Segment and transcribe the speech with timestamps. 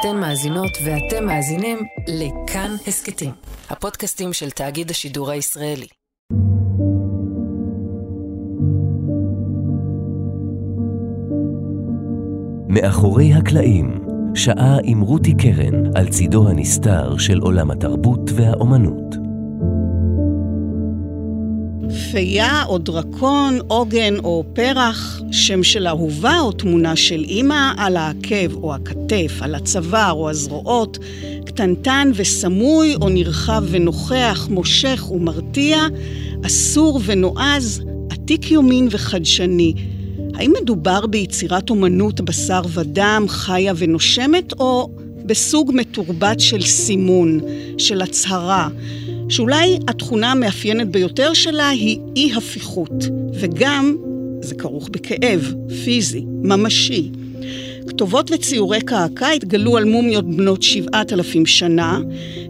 [0.00, 3.30] אתן מאזינות ואתם מאזינים לכאן הסכתים,
[3.70, 5.86] הפודקאסטים של תאגיד השידור הישראלי.
[12.68, 19.17] מאחורי הקלעים, שעה עם רותי קרן על צידו הנסתר של עולם התרבות והאומנות.
[22.12, 28.54] פייה או דרקון, עוגן או פרח, שם של אהובה או תמונה של אימא על העקב
[28.54, 30.98] או הכתף, על הצוואר או הזרועות,
[31.46, 35.78] קטנטן וסמוי או נרחב ונוכח, מושך ומרתיע,
[36.46, 39.74] אסור ונועז, עתיק יומין וחדשני.
[40.34, 44.90] האם מדובר ביצירת אומנות בשר ודם, חיה ונושמת, או
[45.26, 47.40] בסוג מתורבת של סימון,
[47.78, 48.68] של הצהרה?
[49.28, 53.04] שאולי התכונה המאפיינת ביותר שלה היא אי-הפיכות,
[53.40, 53.96] וגם
[54.42, 55.54] זה כרוך בכאב,
[55.84, 57.10] פיזי, ממשי.
[57.88, 62.00] כתובות וציורי קעקע התגלו על מומיות בנות שבעת אלפים שנה,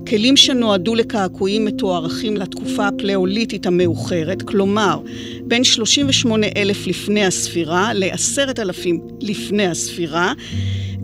[0.09, 5.01] כלים שנועדו לקעקועים מתוארכים לתקופה הפלאוליתית המאוחרת, כלומר
[5.43, 10.33] בין 38 אלף לפני הספירה ל-10 אלפים לפני הספירה.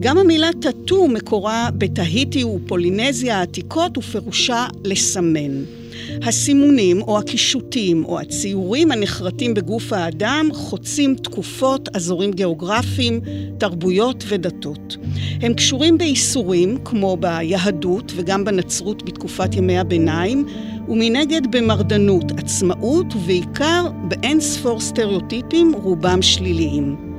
[0.04, 5.64] גם המילה טאטו מקורה בתהיטי ופולינזיה העתיקות ופירושה לסמן.
[6.22, 13.20] הסימונים או הקישוטים או הציורים הנחרטים בגוף האדם חוצים תקופות, אזורים גיאוגרפיים,
[13.58, 14.96] תרבויות ודתות.
[15.42, 20.46] הם קשורים באיסורים, כמו ביהדות וגם בנצרות בתקופת ימי הביניים,
[20.88, 27.13] ומנגד במרדנות, עצמאות ובעיקר באין ספור סטריאוטיפים, רובם שליליים.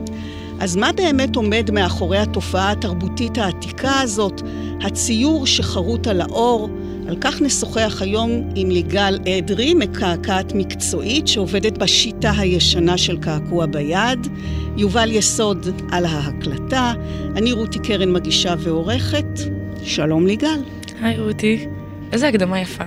[0.59, 4.41] אז מה באמת עומד מאחורי התופעה התרבותית העתיקה הזאת,
[4.81, 6.69] הציור שחרוט על האור,
[7.07, 14.27] על כך נשוחח היום עם ליגל אדרי, מקעקעת מקצועית שעובדת בשיטה הישנה של קעקוע ביד,
[14.77, 16.93] יובל יסוד על ההקלטה,
[17.35, 19.39] אני רותי קרן מגישה ועורכת.
[19.83, 20.61] שלום ליגל.
[21.01, 21.65] היי רותי,
[22.11, 22.83] איזה הקדמה יפה.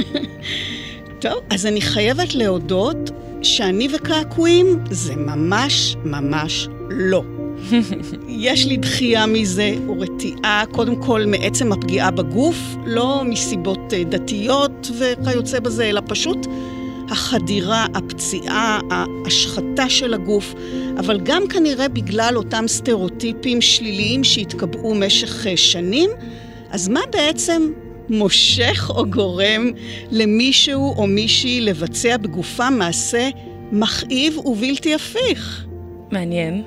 [1.22, 3.10] טוב, אז אני חייבת להודות
[3.44, 7.22] שאני וקעקועים זה ממש ממש לא.
[8.28, 15.60] יש לי דחייה מזה ורתיעה, קודם כל מעצם הפגיעה בגוף, לא מסיבות אה, דתיות וכיוצא
[15.60, 16.46] בזה, אלא פשוט
[17.10, 20.54] החדירה, הפציעה, ההשחתה של הגוף,
[20.98, 26.10] אבל גם כנראה בגלל אותם סטריאוטיפים שליליים שהתקבעו משך אה, שנים,
[26.70, 27.62] אז מה בעצם
[28.12, 29.70] מושך או גורם
[30.10, 33.30] למישהו או מישהי לבצע בגופם מעשה
[33.72, 35.66] מכאיב ובלתי הפיך?
[36.10, 36.62] מעניין.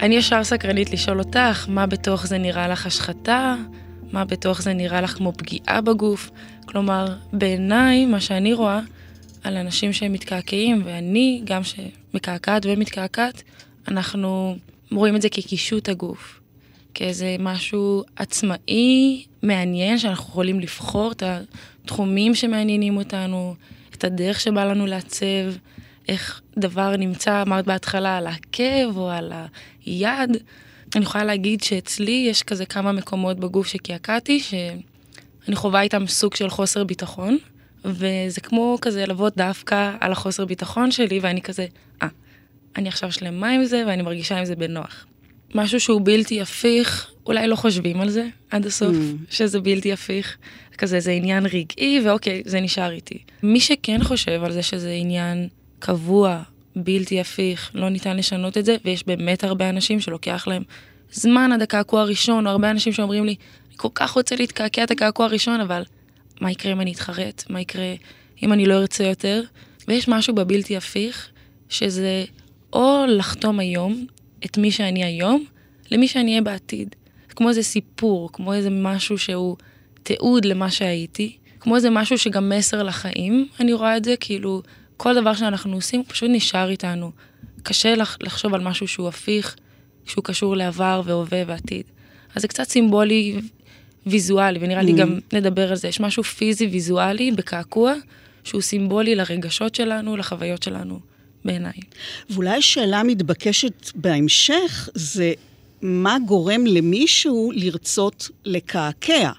[0.00, 3.56] אני ישר סקרנית לשאול אותך, מה בתוך זה נראה לך השחתה?
[4.12, 6.30] מה בתוך זה נראה לך כמו פגיעה בגוף?
[6.64, 8.80] כלומר, בעיניי, מה שאני רואה
[9.44, 13.42] על אנשים שהם מתקעקעים, ואני, גם שמקעקעת ומתקעקעת,
[13.88, 14.56] אנחנו
[14.92, 16.40] רואים את זה כקישוט הגוף.
[16.94, 21.22] כאיזה משהו עצמאי, מעניין, שאנחנו יכולים לבחור את
[21.84, 23.54] התחומים שמעניינים אותנו,
[23.94, 25.52] את הדרך שבא לנו לעצב,
[26.08, 29.32] איך דבר נמצא, אמרת בהתחלה, על העקב או על
[29.84, 30.30] היד.
[30.96, 36.50] אני יכולה להגיד שאצלי יש כזה כמה מקומות בגוף שקעקעתי, שאני חווה איתם סוג של
[36.50, 37.38] חוסר ביטחון,
[37.84, 41.66] וזה כמו כזה לבוא דווקא על החוסר ביטחון שלי, ואני כזה,
[42.02, 42.08] אה,
[42.76, 45.06] אני עכשיו שלמה עם זה ואני מרגישה עם זה בנוח.
[45.54, 49.34] משהו שהוא בלתי הפיך, אולי לא חושבים על זה עד הסוף, mm.
[49.34, 50.36] שזה בלתי הפיך.
[50.78, 53.18] כזה זה עניין רגעי, ואוקיי, זה נשאר איתי.
[53.42, 55.48] מי שכן חושב על זה שזה עניין
[55.78, 56.42] קבוע,
[56.76, 60.62] בלתי הפיך, לא ניתן לשנות את זה, ויש באמת הרבה אנשים שלוקח להם
[61.12, 63.34] זמן עד הקעקוע הראשון, או הרבה אנשים שאומרים לי,
[63.68, 65.82] אני כל כך רוצה להתקעקע את הקעקוע הראשון, אבל
[66.40, 67.44] מה יקרה אם אני אתחרט?
[67.48, 67.94] מה יקרה
[68.42, 69.42] אם אני לא ארצה יותר?
[69.88, 71.28] ויש משהו בבלתי הפיך,
[71.68, 72.24] שזה
[72.72, 74.06] או לחתום היום
[74.46, 75.44] את מי שאני היום,
[75.90, 76.94] למי שאני אהיה בעתיד.
[77.28, 79.56] כמו איזה סיפור, כמו איזה משהו שהוא
[80.02, 84.62] תיעוד למה שהייתי, כמו איזה משהו שגם מסר לחיים, אני רואה את זה כאילו
[84.96, 87.10] כל דבר שאנחנו עושים פשוט נשאר איתנו.
[87.62, 89.56] קשה לח, לחשוב על משהו שהוא הפיך,
[90.04, 91.82] שהוא קשור לעבר והווה ועתיד.
[92.34, 93.40] אז זה קצת סימבולי
[94.06, 94.84] ויזואלי, ונראה mm.
[94.84, 95.88] לי גם נדבר על זה.
[95.88, 97.94] יש משהו פיזי ויזואלי בקעקוע,
[98.44, 101.00] שהוא סימבולי לרגשות שלנו, לחוויות שלנו,
[101.44, 101.72] בעיניי.
[102.30, 105.32] ואולי שאלה מתבקשת בהמשך, זה
[105.82, 109.30] מה גורם למישהו לרצות לקעקע?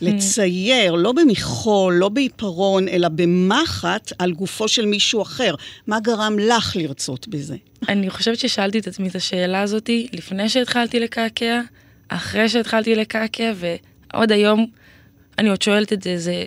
[0.00, 5.54] לצייר, לא במחול, לא בעיפרון, אלא במחט על גופו של מישהו אחר.
[5.86, 7.56] מה גרם לך לרצות בזה?
[7.88, 11.60] אני חושבת ששאלתי את עצמי את השאלה הזאתי לפני שהתחלתי לקעקע,
[12.08, 14.66] אחרי שהתחלתי לקעקע, ועוד היום
[15.38, 16.44] אני עוד שואלת את זה, זה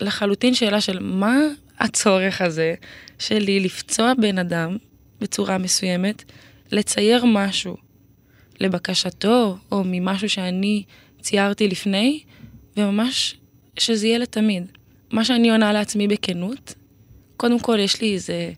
[0.00, 1.36] לחלוטין שאלה של מה
[1.78, 2.74] הצורך הזה
[3.18, 4.76] שלי לפצוע בן אדם
[5.20, 6.24] בצורה מסוימת,
[6.72, 7.76] לצייר משהו
[8.60, 10.82] לבקשתו, או ממשהו שאני
[11.20, 12.20] ציירתי לפני,
[12.76, 13.36] וממש
[13.78, 14.66] שזה יהיה לתמיד.
[15.10, 16.74] מה שאני עונה לעצמי בכנות,
[17.36, 18.52] קודם כל יש לי איזה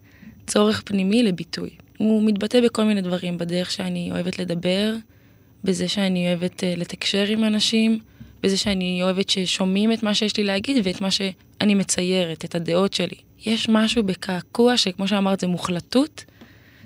[0.46, 1.70] צורך פנימי לביטוי.
[1.98, 4.94] הוא מתבטא בכל מיני דברים, בדרך שאני אוהבת לדבר,
[5.64, 7.98] בזה שאני אוהבת uh, לתקשר עם אנשים,
[8.42, 12.92] בזה שאני אוהבת ששומעים את מה שיש לי להגיד ואת מה שאני מציירת, את הדעות
[12.92, 13.16] שלי.
[13.46, 16.24] יש משהו בקעקוע שכמו שאמרת זה מוחלטות,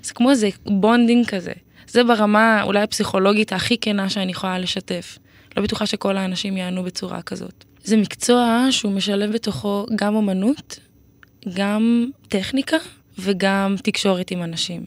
[0.03, 1.51] זה כמו איזה bonding כזה.
[1.87, 5.17] זה ברמה אולי הפסיכולוגית הכי כנה שאני יכולה לשתף.
[5.57, 7.63] לא בטוחה שכל האנשים יענו בצורה כזאת.
[7.83, 10.79] זה מקצוע שהוא משלב בתוכו גם אומנות,
[11.53, 12.77] גם טכניקה
[13.19, 14.85] וגם תקשורת עם אנשים.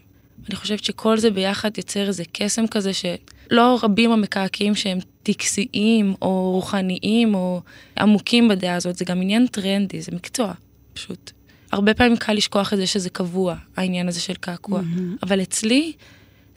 [0.48, 6.50] אני חושבת שכל זה ביחד יוצר איזה קסם כזה שלא רבים המקעקעים שהם טקסיים או
[6.52, 7.60] רוחניים או
[7.98, 10.52] עמוקים בדעה הזאת, זה גם עניין טרנדי, זה מקצוע,
[10.92, 11.32] פשוט.
[11.74, 14.80] הרבה פעמים קל לשכוח את זה שזה קבוע, העניין הזה של קעקוע.
[14.80, 15.18] Mm-hmm.
[15.22, 15.92] אבל אצלי,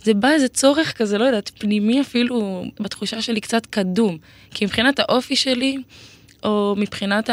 [0.03, 4.17] זה בא איזה צורך כזה, לא יודעת, פנימי אפילו, בתחושה שלי קצת קדום.
[4.51, 5.77] כי מבחינת האופי שלי,
[6.43, 7.29] או מבחינת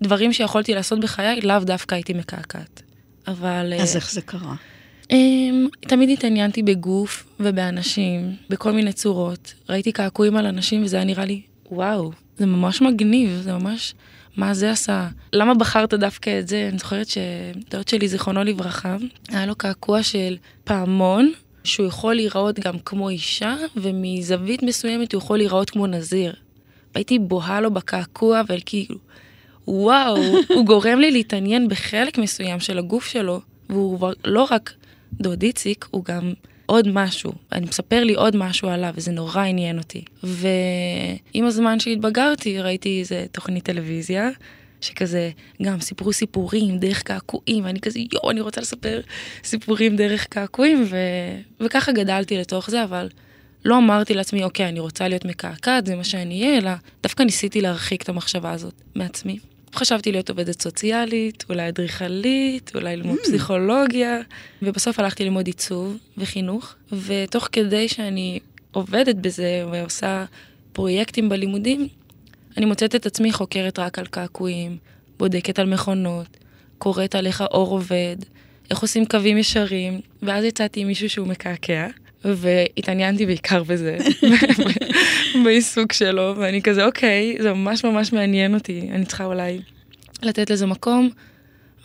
[0.00, 2.82] הדברים שיכולתי לעשות בחיי, לאו דווקא הייתי מקעקעת.
[3.26, 3.72] אבל...
[3.80, 4.54] אז איך זה קרה?
[5.04, 5.12] Um,
[5.80, 9.54] תמיד התעניינתי בגוף ובאנשים, בכל מיני צורות.
[9.68, 13.94] ראיתי קעקועים על אנשים וזה היה נראה לי, וואו, זה ממש מגניב, זה ממש,
[14.38, 15.08] מה זה עשה?
[15.32, 16.68] למה בחרת דווקא את זה?
[16.68, 18.96] אני זוכרת שדוד שלי, זיכרונו לברכה,
[19.28, 21.32] היה לו קעקוע של פעמון,
[21.64, 26.32] שהוא יכול להיראות גם כמו אישה, ומזווית מסוימת הוא יכול להיראות כמו נזיר.
[26.94, 28.96] הייתי בוהה לו בקעקוע, וכאילו,
[29.68, 30.16] וואו,
[30.54, 34.72] הוא גורם לי להתעניין בחלק מסוים של הגוף שלו, והוא לא רק
[35.12, 36.32] דוד איציק, הוא גם
[36.70, 37.32] עוד משהו.
[37.52, 40.04] אני מספר לי עוד משהו עליו, וזה נורא עניין אותי.
[40.22, 44.30] ועם הזמן שהתבגרתי, ראיתי איזה תוכנית טלוויזיה,
[44.80, 45.30] שכזה,
[45.62, 49.00] גם סיפרו סיפורים דרך קעקועים, ואני כזה, יואו, אני רוצה לספר
[49.44, 50.96] סיפורים דרך קעקועים, ו...
[51.60, 53.08] וככה גדלתי לתוך זה, אבל
[53.64, 56.70] לא אמרתי לעצמי, אוקיי, אני רוצה להיות מקעקעת, זה מה שאני אהיה, אלא
[57.02, 59.38] דווקא ניסיתי להרחיק את המחשבה הזאת מעצמי.
[59.74, 63.22] חשבתי להיות עובדת סוציאלית, אולי אדריכלית, אולי ללמוד mm.
[63.22, 64.20] פסיכולוגיה,
[64.62, 66.74] ובסוף הלכתי ללמוד עיצוב וחינוך,
[67.06, 68.40] ותוך כדי שאני
[68.72, 70.24] עובדת בזה ועושה
[70.72, 71.88] פרויקטים בלימודים,
[72.56, 74.76] אני מוצאת את עצמי חוקרת רק על קעקועים,
[75.18, 76.36] בודקת על מכונות,
[76.78, 78.16] קוראת על איך האור עובד,
[78.70, 81.86] איך עושים קווים ישרים, ואז יצאתי עם מישהו שהוא מקעקע,
[82.24, 83.98] והתעניינתי בעיקר בזה,
[85.44, 89.60] בעיסוק שלו, ואני כזה, אוקיי, זה ממש ממש מעניין אותי, אני צריכה אולי
[90.22, 91.10] לתת לזה מקום.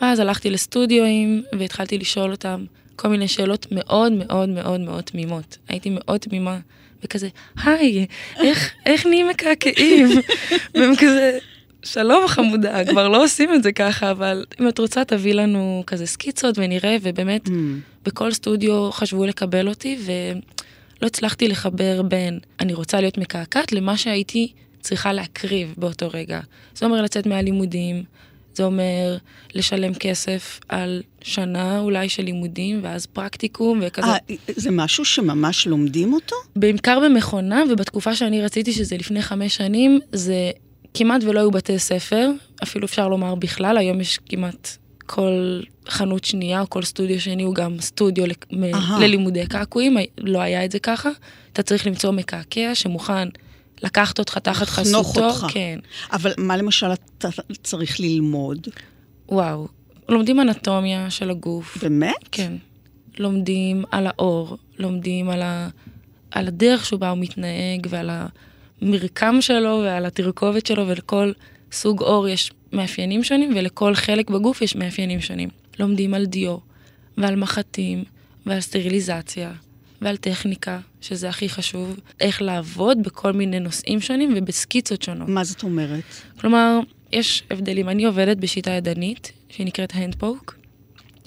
[0.02, 2.66] ואז הלכתי לסטודיואים והתחלתי לשאול אותם
[2.96, 5.58] כל מיני שאלות מאוד מאוד מאוד מאוד תמימות.
[5.68, 6.60] הייתי מאוד תמימה,
[7.04, 7.28] וכזה,
[7.64, 8.06] היי,
[8.40, 10.08] איך, איך נהיים מקעקעים?
[10.76, 11.38] והם כזה,
[11.84, 16.06] שלום חמודה, כבר לא עושים את זה ככה, אבל אם את רוצה תביא לנו כזה
[16.06, 17.52] סקיצות ונראה, ובאמת, mm.
[18.06, 24.52] בכל סטודיו חשבו לקבל אותי, ולא הצלחתי לחבר בין אני רוצה להיות מקעקעת למה שהייתי
[24.82, 26.40] צריכה להקריב באותו רגע.
[26.76, 28.04] זה אומר לצאת מהלימודים,
[28.56, 29.18] זה אומר
[29.54, 34.16] לשלם כסף על שנה אולי של לימודים, ואז פרקטיקום וכזה.
[34.16, 36.36] 아, זה משהו שממש לומדים אותו?
[36.56, 40.52] בעיקר במכונה, ובתקופה שאני רציתי, שזה לפני חמש שנים, זה
[40.94, 42.32] כמעט ולא היו בתי ספר,
[42.64, 47.56] אפילו אפשר לומר בכלל, היום יש כמעט כל חנות שנייה או כל סטודיו שני הוא
[47.56, 48.26] גם סטודיו
[49.00, 51.10] ללימודי קעקועים, לא היה את זה ככה.
[51.54, 53.28] אתה צריך למצוא מקעקע שמוכן
[53.84, 55.26] לקחת אותך תחת חסותו.
[55.26, 55.46] אותך.
[55.50, 55.80] כן.
[56.12, 57.28] אבל מה למשל אתה
[57.64, 58.68] צריך ללמוד?
[59.30, 59.68] וואו,
[60.10, 61.78] לומדים אנטומיה של הגוף.
[61.84, 62.28] באמת?
[62.32, 62.54] כן.
[63.20, 65.70] לומדים על האור, לומדים על, ה...
[66.32, 68.10] על הדרך שבה הוא מתנהג ועל
[68.82, 71.32] המרקם שלו ועל התרכובת שלו ולכל
[71.72, 75.50] סוג אור יש מאפיינים שונים ולכל חלק בגוף יש מאפיינים שונים.
[75.80, 76.58] לומדים על דיו
[77.18, 78.04] ועל מחטים
[78.46, 79.52] ועל סטריליזציה
[80.02, 85.30] ועל טכניקה, שזה הכי חשוב, איך לעבוד בכל מיני נושאים שונים ובסקיצות שונות.
[85.30, 86.04] מה זאת אומרת?
[86.40, 86.80] כלומר,
[87.12, 87.90] יש הבדלים.
[87.90, 90.56] אני עובדת בשיטה ידנית, שהיא נקראת הנדפוק,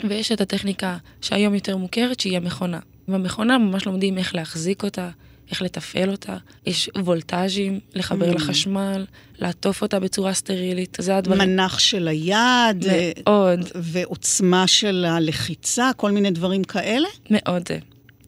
[0.09, 2.79] ויש את הטכניקה שהיום יותר מוכרת, שהיא המכונה.
[3.09, 5.11] במכונה ממש לומדים איך להחזיק אותה,
[5.50, 6.37] איך לתפעל אותה.
[6.67, 8.35] יש וולטאז'ים, לחבר mm.
[8.35, 9.05] לחשמל,
[9.38, 11.41] לעטוף אותה בצורה סטרילית, זה הדברים.
[11.41, 12.85] מנח של היד.
[13.26, 13.61] מאוד.
[13.75, 17.09] ועוצמה של הלחיצה, כל מיני דברים כאלה?
[17.31, 17.79] מאוד זה.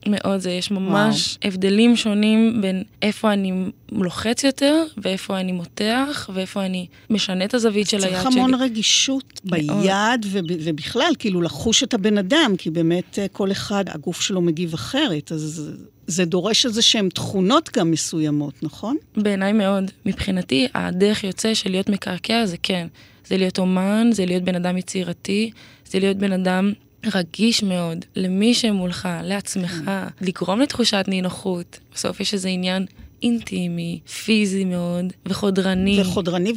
[0.06, 1.52] מאוד זה, יש ממש וואו.
[1.52, 3.52] הבדלים שונים בין איפה אני
[3.92, 8.22] לוחץ יותר, ואיפה אני מותח, ואיפה אני משנה את הזווית של היד שלי.
[8.22, 13.84] צריך המון רגישות ביד ובכלל, כאילו לחוש את הבן אדם, כי באמת אה, כל אחד,
[13.88, 15.72] הגוף שלו מגיב אחרת, אז
[16.08, 18.96] זה דורש איזה שהן תכונות גם מסוימות, נכון?
[19.16, 19.90] בעיניי מאוד.
[20.06, 22.86] מבחינתי, הדרך יוצא של להיות מקעקע זה כן.
[23.26, 25.50] זה להיות אומן, זה להיות בן אדם יצירתי,
[25.86, 26.72] זה להיות בן אדם
[27.14, 29.82] רגיש מאוד למי שמולך, לעצמך,
[30.20, 31.78] לגרום לתחושת נינוחות.
[31.94, 32.86] בסוף יש איזה עניין
[33.22, 36.00] אינטימי, פיזי מאוד, וחודרני.
[36.00, 36.52] וחודרני,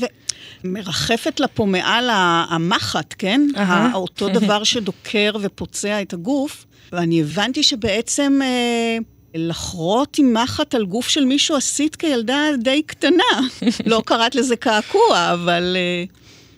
[0.63, 2.09] ומרחפת לה פה מעל
[2.49, 3.47] המחט, כן?
[3.57, 3.93] אהה.
[3.93, 6.65] אותו דבר שדוקר ופוצע את הגוף.
[6.91, 8.97] ואני הבנתי שבעצם אה,
[9.35, 13.23] לחרות עם מחט על גוף של מישהו עשית כילדה די קטנה.
[13.85, 16.03] לא קראת לזה קעקוע, אבל אה,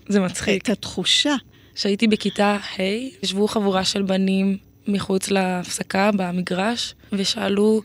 [0.08, 0.64] זה מצחיק.
[0.64, 1.36] את התחושה.
[1.76, 2.82] כשהייתי בכיתה ה',
[3.24, 7.82] ישבו חבורה של בנים מחוץ להפסקה במגרש, ושאלו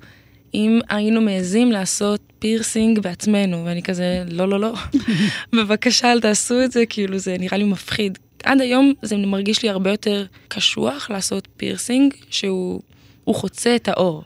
[0.54, 4.73] אם היינו מעזים לעשות פירסינג בעצמנו, ואני כזה, לא, לא, לא,
[5.57, 8.18] בבקשה אל תעשו את זה, כאילו זה נראה לי מפחיד.
[8.45, 12.80] עד היום זה מרגיש לי הרבה יותר קשוח לעשות פירסינג, שהוא
[13.25, 14.22] הוא חוצה את העור.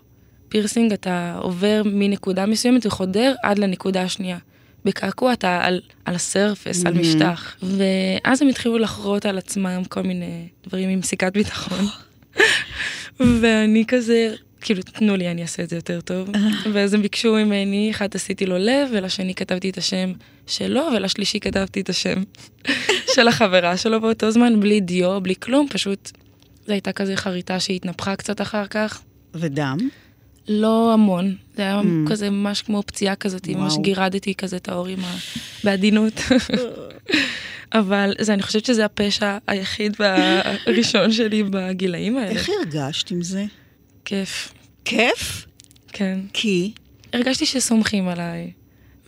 [0.53, 4.39] פירסינג אתה עובר מנקודה מסוימת וחודר עד לנקודה השנייה.
[4.85, 7.57] בקעקוע אתה על, על ה-surface, על משטח.
[7.63, 11.85] ואז הם התחילו לחרוט על עצמם כל מיני דברים עם סיכת ביטחון.
[13.41, 16.29] ואני כזה, כאילו, תנו לי, אני אעשה את זה יותר טוב.
[16.73, 20.13] ואז הם ביקשו ממני, אחד עשיתי לו לב, ולשני כתבתי את השם
[20.47, 22.23] שלו, ולשלישי כתבתי את השם
[23.15, 26.11] של החברה שלו באותו זמן, בלי דיו, בלי כלום, פשוט,
[26.67, 29.03] זו הייתה כזה חריטה שהתנפחה קצת אחר כך.
[29.35, 29.79] ודם?
[30.49, 32.11] לא המון, זה היה mm.
[32.11, 33.61] כזה ממש כמו פציעה כזאת, וואו.
[33.61, 35.17] ממש גירדתי כזה את האור עם ה...
[35.65, 36.21] בעדינות.
[37.75, 42.31] אבל זה, אני חושבת שזה הפשע היחיד והראשון שלי בגילאים האלה.
[42.31, 43.45] איך הרגשת עם זה?
[44.05, 44.53] כיף.
[44.85, 45.47] כיף?
[45.89, 46.19] כן.
[46.33, 46.73] כי?
[47.13, 48.53] הרגשתי שסומכים עליי,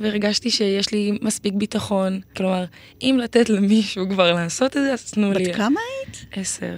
[0.00, 2.20] והרגשתי שיש לי מספיק ביטחון.
[2.36, 2.64] כלומר,
[3.02, 5.48] אם לתת למישהו כבר לעשות את זה, אז תנו לי.
[5.48, 6.26] בת כמה היית?
[6.32, 6.74] עשר.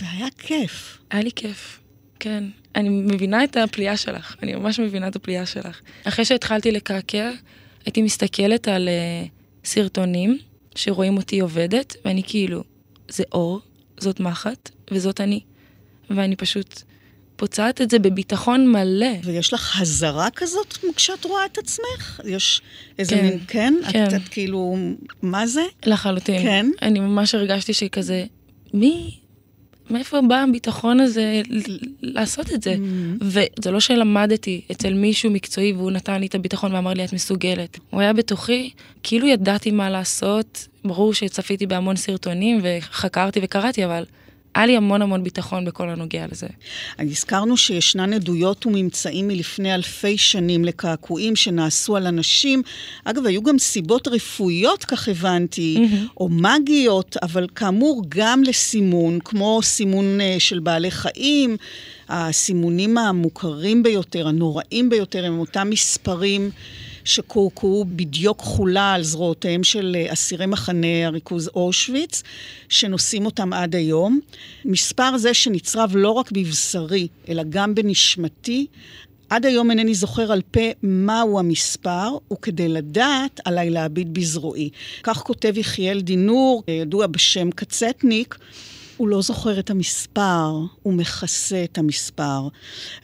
[0.00, 0.98] והיה כיף.
[1.10, 1.80] היה לי כיף,
[2.20, 2.44] כן.
[2.76, 5.80] אני מבינה את הפליאה שלך, אני ממש מבינה את הפליאה שלך.
[6.04, 7.30] אחרי שהתחלתי לקעקע,
[7.84, 9.28] הייתי מסתכלת על uh,
[9.68, 10.38] סרטונים
[10.74, 12.64] שרואים אותי עובדת, ואני כאילו,
[13.08, 13.60] זה אור,
[13.98, 15.40] זאת מחט, וזאת אני.
[16.10, 16.82] ואני פשוט
[17.36, 19.06] פוצעת את זה בביטחון מלא.
[19.24, 22.20] ויש לך הזרה כזאת כשאת רואה את עצמך?
[22.24, 22.62] יש
[22.98, 23.74] איזה כן, מין, כן?
[23.92, 24.06] כן.
[24.06, 24.76] את, את כאילו,
[25.22, 25.62] מה זה?
[25.86, 26.42] לחלוטין.
[26.42, 26.66] כן?
[26.82, 28.24] אני ממש הרגשתי שכזה,
[28.74, 29.18] מי,
[29.90, 31.42] מאיפה בא הביטחון הזה
[32.02, 32.74] לעשות את זה?
[32.74, 32.78] Mm.
[33.20, 37.78] וזה לא שלמדתי אצל מישהו מקצועי והוא נתן לי את הביטחון ואמר לי, את מסוגלת.
[37.90, 38.70] הוא היה בתוכי,
[39.02, 44.04] כאילו ידעתי מה לעשות, ברור שצפיתי בהמון סרטונים וחקרתי וקראתי, אבל
[44.54, 46.46] היה לי המון המון ביטחון בכל הנוגע לזה.
[46.98, 52.62] הזכרנו שישנן עדויות וממצאים מלפני אלפי שנים לקעקועים שנעשו על אנשים.
[53.04, 56.08] אגב, היו גם סיבות רפואיות, כך הבנתי, Mm-hmm.
[56.16, 61.56] או מגיות, אבל כאמור גם לסימון, כמו סימון אה, של בעלי חיים.
[62.08, 66.50] הסימונים המוכרים ביותר, הנוראים ביותר, הם אותם מספרים.
[67.04, 72.22] שקורקעו בדיוק כחולה על זרועותיהם של אה, אסירי מחנה הריכוז אושוויץ,
[72.68, 74.20] שנושאים אותם עד היום.
[74.64, 78.66] מספר זה שנצרב לא רק בבשרי, אלא גם בנשמתי.
[79.30, 84.70] עד היום אינני זוכר על פה מהו המספר, וכדי לדעת, עליי להביט בזרועי.
[85.02, 88.38] כך כותב יחיאל דינור, ידוע בשם קצטניק,
[88.96, 90.50] הוא לא זוכר את המספר,
[90.82, 92.48] הוא מכסה את המספר.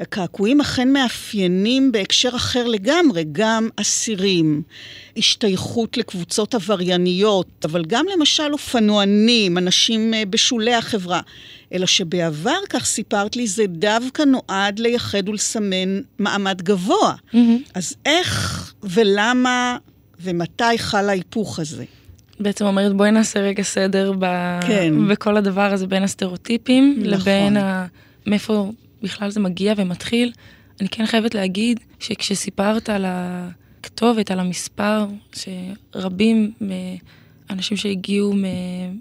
[0.01, 4.63] הקעקועים אכן מאפיינים בהקשר אחר לגמרי, גם אסירים,
[5.17, 11.21] השתייכות לקבוצות עברייניות, אבל גם למשל אופנוענים, אנשים אה, בשולי החברה.
[11.73, 17.15] אלא שבעבר, כך סיפרת לי, זה דווקא נועד לייחד ולסמן מעמד גבוה.
[17.15, 17.37] Mm-hmm.
[17.75, 19.77] אז איך ולמה
[20.21, 21.85] ומתי חל ההיפוך הזה?
[22.41, 24.25] בעצם אומרת, בואי נעשה רגע סדר ב...
[24.67, 25.09] כן.
[25.09, 27.11] בכל הדבר הזה, בין הסטריאוטיפים נכון.
[27.11, 27.87] לבין ה...
[28.27, 30.33] מאיפה בכלל זה מגיע ומתחיל.
[30.81, 36.53] אני כן חייבת להגיד שכשסיפרת על הכתובת, על המספר, שרבים
[37.51, 38.35] מאנשים שהגיעו.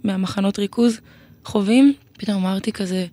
[0.03, 0.99] מהמחנות ריכוז
[1.45, 3.05] חווים, פתאום אמרתי כזה,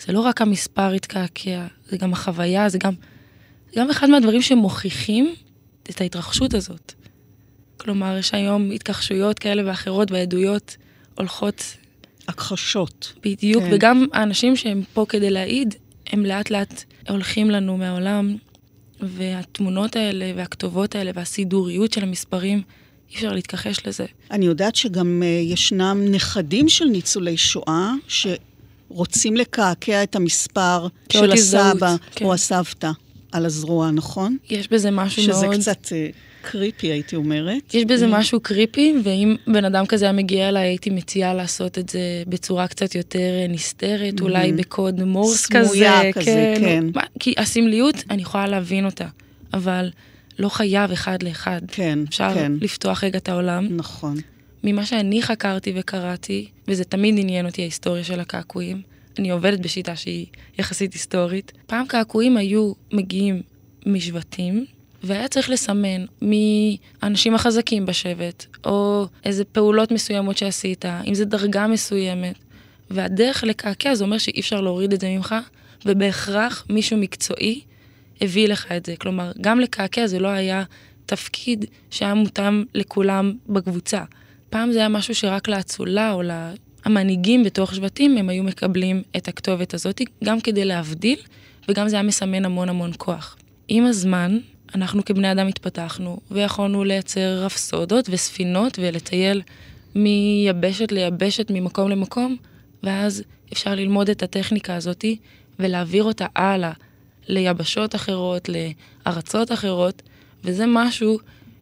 [0.00, 2.92] זה לא רק המספר התקעקע, זה גם החוויה, זה גם,
[3.72, 5.34] זה גם אחד מהדברים שמוכיחים
[5.90, 6.92] את ההתרחשות הזאת.
[7.78, 10.76] כלומר, יש היום התכחשויות כאלה ואחרות והעדויות
[11.14, 11.76] הולכות
[12.28, 13.12] הכחשות.
[13.24, 13.70] בדיוק, כן.
[13.72, 15.74] וגם האנשים שהם פה כדי להעיד,
[16.06, 18.36] הם לאט לאט הולכים לנו מהעולם,
[19.00, 22.62] והתמונות האלה והכתובות האלה והסידוריות של המספרים,
[23.10, 24.06] אי אפשר להתכחש לזה.
[24.30, 31.74] אני יודעת שגם uh, ישנם נכדים של ניצולי שואה, שרוצים לקעקע את המספר של הזדהות,
[31.74, 32.24] הסבא כן.
[32.24, 32.90] או הסבתא
[33.32, 34.36] על הזרוע, נכון?
[34.50, 35.60] יש בזה משהו שזה מאוד...
[35.60, 35.90] קצת uh,
[36.42, 37.74] קריפי, הייתי אומרת.
[37.74, 41.88] יש בזה משהו קריפי, ואם בן אדם כזה היה מגיע אליי, הייתי מציעה לעשות את
[41.88, 45.68] זה בצורה קצת יותר נסתרת, אולי בקוד מורס כזה.
[45.68, 46.84] סמויה כזה, כן.
[46.94, 49.06] מה- כי הסמליות, אני יכולה להבין אותה,
[49.54, 49.90] אבל
[50.38, 51.60] לא חייב אחד לאחד.
[51.68, 52.52] כן, אפשר כן.
[52.60, 53.66] לפתוח רגע את העולם.
[53.76, 54.16] נכון.
[54.64, 58.82] ממה שאני חקרתי וקראתי, וזה תמיד עניין אותי ההיסטוריה של הקעקועים,
[59.18, 60.26] אני עובדת בשיטה שהיא
[60.58, 61.52] יחסית היסטורית.
[61.66, 63.42] פעם קעקועים היו מגיעים
[63.86, 64.64] משבטים,
[65.02, 71.66] והיה צריך לסמן מי האנשים החזקים בשבט, או איזה פעולות מסוימות שעשית, אם זה דרגה
[71.66, 72.34] מסוימת.
[72.90, 75.34] והדרך לקעקע זה אומר שאי אפשר להוריד את זה ממך,
[75.86, 77.60] ובהכרח מישהו מקצועי
[78.20, 78.94] הביא לך את זה.
[78.96, 80.64] כלומר, גם לקעקע זה לא היה
[81.06, 84.04] תפקיד שהיה מותאם לכולם בקבוצה.
[84.50, 86.22] פעם זה היה משהו שרק לאצולה או
[86.84, 91.18] המנהיגים בתוך שבטים, הם היו מקבלים את הכתובת הזאת, גם כדי להבדיל,
[91.68, 93.36] וגם זה היה מסמן המון המון כוח.
[93.68, 94.38] עם הזמן,
[94.74, 99.42] אנחנו כבני אדם התפתחנו, ויכולנו לייצר רפסודות וספינות ולטייל
[99.94, 102.36] מיבשת ליבשת, ממקום למקום,
[102.82, 103.22] ואז
[103.52, 105.04] אפשר ללמוד את הטכניקה הזאת
[105.58, 106.72] ולהעביר אותה הלאה
[107.28, 110.02] ליבשות אחרות, לארצות אחרות,
[110.44, 111.18] וזה משהו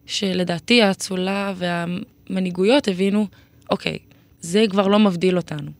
[0.06, 3.26] שלדעתי האצולה והמנהיגויות הבינו,
[3.70, 3.98] אוקיי,
[4.40, 5.70] זה כבר לא מבדיל אותנו.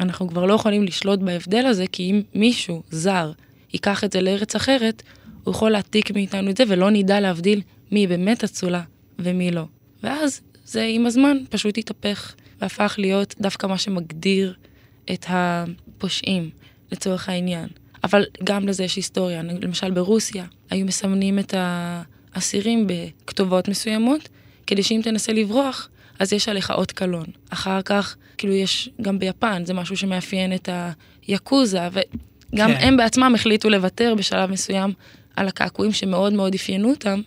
[0.00, 3.32] אנחנו כבר לא יכולים לשלוט בהבדל הזה, כי אם מישהו זר
[3.72, 5.02] ייקח את זה לארץ אחרת,
[5.44, 8.82] הוא יכול להעתיק מאיתנו את זה ולא נדע להבדיל מי באמת אצולה
[9.18, 9.64] ומי לא.
[10.02, 14.54] ואז זה עם הזמן פשוט התהפך והפך להיות דווקא מה שמגדיר
[15.12, 16.50] את הפושעים
[16.92, 17.68] לצורך העניין.
[18.04, 19.42] אבל גם לזה יש היסטוריה.
[19.42, 21.54] למשל ברוסיה היו מסמנים את
[22.34, 24.28] האסירים בכתובות מסוימות,
[24.66, 27.26] כדי שאם תנסה לברוח, אז יש עליך אות קלון.
[27.50, 30.68] אחר כך, כאילו יש גם ביפן, זה משהו שמאפיין את
[31.26, 32.76] היאקוזה, וגם כן.
[32.80, 34.92] הם בעצמם החליטו לוותר בשלב מסוים
[35.36, 37.20] על הקעקועים שמאוד מאוד אפיינו אותם,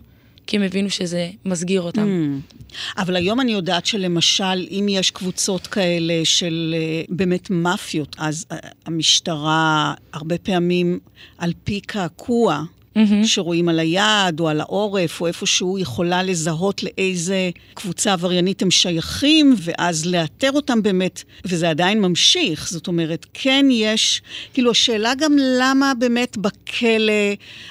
[0.47, 2.07] כי הם הבינו שזה מסגיר אותם.
[2.07, 2.55] Mm.
[2.97, 8.57] אבל היום אני יודעת שלמשל, אם יש קבוצות כאלה של אה, באמת מאפיות, אז אה,
[8.85, 10.99] המשטרה הרבה פעמים,
[11.37, 12.63] על פי קעקוע,
[12.97, 13.25] mm-hmm.
[13.25, 19.55] שרואים על היד או על העורף או איפשהו, יכולה לזהות לאיזה קבוצה עבריינית הם שייכים,
[19.57, 22.69] ואז לאתר אותם באמת, וזה עדיין ממשיך.
[22.69, 24.21] זאת אומרת, כן יש,
[24.53, 27.13] כאילו השאלה גם למה באמת בכלא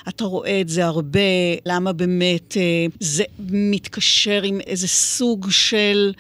[0.09, 1.21] אתה רואה את זה הרבה,
[1.67, 6.13] למה באמת אה, זה מתקשר עם איזה סוג של...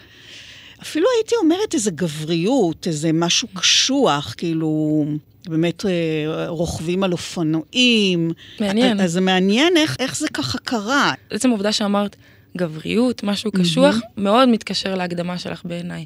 [0.85, 5.05] אפילו הייתי אומרת איזה גבריות, איזה משהו קשוח, כאילו...
[5.49, 8.31] באמת אה, רוכבים על אופנועים.
[8.61, 9.01] מעניין.
[9.01, 11.12] אז זה מעניין איך, איך זה ככה קרה.
[11.31, 12.16] עצם העובדה שאמרת
[12.57, 14.20] גבריות, משהו קשוח, mm-hmm.
[14.20, 16.05] מאוד מתקשר להקדמה שלך בעיניי.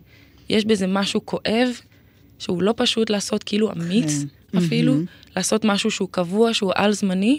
[0.49, 1.69] יש בזה משהו כואב,
[2.39, 4.59] שהוא לא פשוט לעשות כאילו אמיץ okay.
[4.59, 5.31] אפילו, mm-hmm.
[5.37, 7.39] לעשות משהו שהוא קבוע, שהוא על-זמני,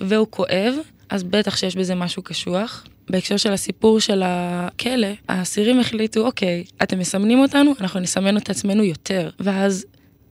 [0.00, 0.74] והוא כואב,
[1.08, 2.84] אז בטח שיש בזה משהו קשוח.
[3.12, 8.84] בהקשר של הסיפור של הכלא, האסירים החליטו, אוקיי, אתם מסמנים אותנו, אנחנו נסמן את עצמנו
[8.84, 9.30] יותר.
[9.40, 9.86] ואז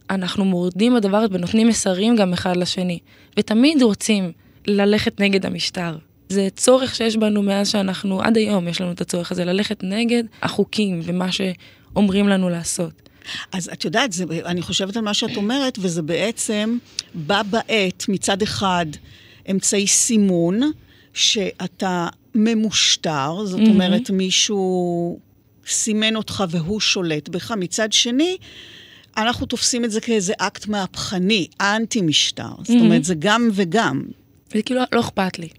[0.10, 3.00] אנחנו מורדים בדבר ונותנים מסרים גם אחד לשני.
[3.38, 4.32] ותמיד רוצים
[4.68, 5.98] ללכת נגד המשטר.
[6.30, 10.24] זה צורך שיש בנו מאז שאנחנו, עד היום יש לנו את הצורך הזה, ללכת נגד
[10.42, 13.10] החוקים ומה שאומרים לנו לעשות.
[13.52, 16.78] אז את יודעת, זה, אני חושבת על מה שאת אומרת, וזה בעצם
[17.14, 18.86] בא בעת, מצד אחד,
[19.52, 20.62] אמצעי סימון,
[21.14, 25.20] שאתה ממושטר, זאת אומרת, מישהו
[25.68, 27.52] סימן אותך והוא שולט בך.
[27.52, 28.38] מצד שני,
[29.18, 32.44] אנחנו תופסים את זה כאיזה אקט מהפכני, אנטי-משטר.
[32.44, 32.64] Mm-hmm.
[32.64, 34.04] זאת אומרת, זה גם וגם.
[34.54, 35.50] זה כאילו לא אכפת לי.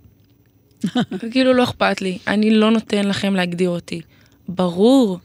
[1.33, 2.19] כאילו לא אכפת לי.
[2.27, 4.01] אני לא נותן לכם להגדיר אותי.
[4.49, 5.19] ברור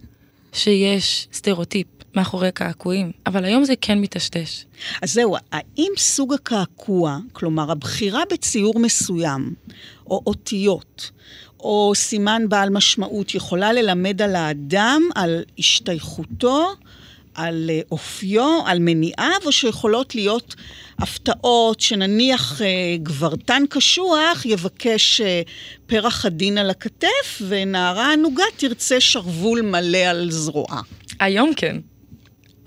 [0.53, 4.65] שיש סטריאוטיפ מאחורי קעקועים, אבל היום זה כן מטשטש.
[5.01, 9.53] אז זהו, האם סוג הקעקוע, כלומר הבחירה בציור מסוים,
[10.07, 11.11] או אותיות,
[11.59, 16.73] או סימן בעל משמעות, יכולה ללמד על האדם, על השתייכותו,
[17.35, 20.55] על אה, אופיו, על מניעיו, או שיכולות להיות
[20.99, 22.67] הפתעות שנניח אה,
[23.03, 25.41] גברתן קשוח יבקש אה,
[25.85, 30.81] פרח עדין על הכתף, ונערה ענוגה תרצה שרוול מלא על זרועה.
[31.19, 31.77] היום כן.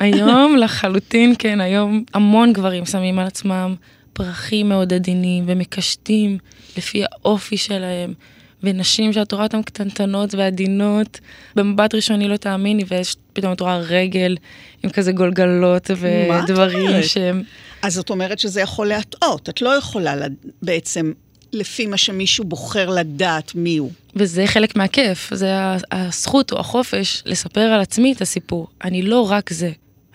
[0.01, 3.75] היום לחלוטין כן, היום המון גברים שמים על עצמם
[4.13, 6.39] פרחים מאוד עדינים ומקשטים
[6.77, 8.15] לפי האופי שלהם.
[8.63, 11.21] ונשים שאת רואה אותן קטנטנות ועדינות,
[11.57, 14.37] במבט ראשוני לא תאמיני, ויש פתאום את רואה רגל
[14.83, 17.43] עם כזה גולגלות ודברים שהם...
[17.83, 20.35] אז זאת אומרת שזה יכול להטעות, את לא יכולה לד...
[20.63, 21.13] בעצם,
[21.53, 23.91] לפי מה שמישהו בוחר לדעת מי הוא.
[24.17, 25.55] וזה חלק מהכיף, זה
[25.93, 28.69] הזכות או החופש לספר על עצמי את הסיפור.
[28.85, 29.71] אני לא רק זה.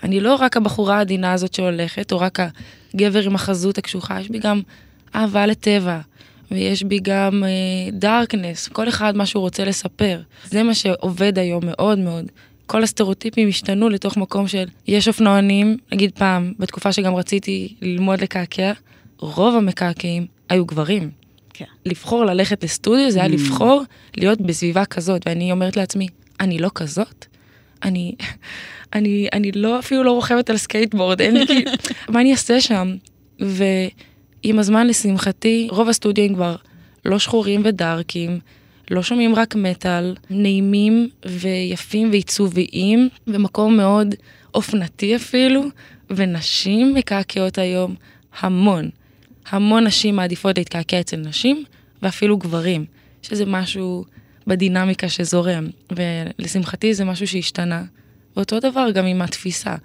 [0.06, 2.39] אני לא רק הבחורה העדינה הזאת שהולכת, או רק
[2.94, 4.62] הגבר עם החזות הקשוחה, יש בי גם
[5.15, 6.00] אהבה לטבע,
[6.52, 7.44] ויש בי גם
[7.91, 10.22] דארקנס, uh, כל אחד מה שהוא רוצה לספר.
[10.46, 12.26] זה מה שעובד היום מאוד מאוד.
[12.65, 18.72] כל הסטריאוטיפים השתנו לתוך מקום של יש אופנוענים, נגיד פעם, בתקופה שגם רציתי ללמוד לקעקע,
[19.20, 21.10] רוב המקעקעים היו גברים.
[21.54, 21.65] כן.
[21.86, 23.32] לבחור ללכת לסטודיו זה היה mm.
[23.32, 23.84] לבחור
[24.18, 26.08] להיות בסביבה כזאת, ואני אומרת לעצמי,
[26.39, 27.26] אני לא כזאת?
[27.84, 28.15] אני,
[28.95, 31.71] אני, אני לא, אפילו לא רוכבת על סקייטבורד, אין לי כאילו,
[32.10, 32.95] מה אני אעשה שם?
[33.41, 33.63] ו...
[34.47, 36.55] עם הזמן, לשמחתי, רוב הסטודיו כבר
[37.05, 38.39] לא שחורים ו dark ים,
[38.91, 44.15] לא שומעים רק מטאל, נעימים ויפים ועיצוביים, ומקום מאוד
[44.53, 45.63] אופנתי אפילו,
[46.10, 47.95] ונשים מקעקעות היום
[48.39, 48.89] המון.
[49.49, 51.63] המון נשים מעדיפות להתקעקע אצל נשים,
[52.01, 52.86] ואפילו גברים,
[53.21, 54.05] שזה משהו
[54.47, 57.84] בדינמיקה שזורם, ולשמחתי זה משהו שהשתנה.
[58.38, 59.76] ואותו דבר גם עם התפיסה.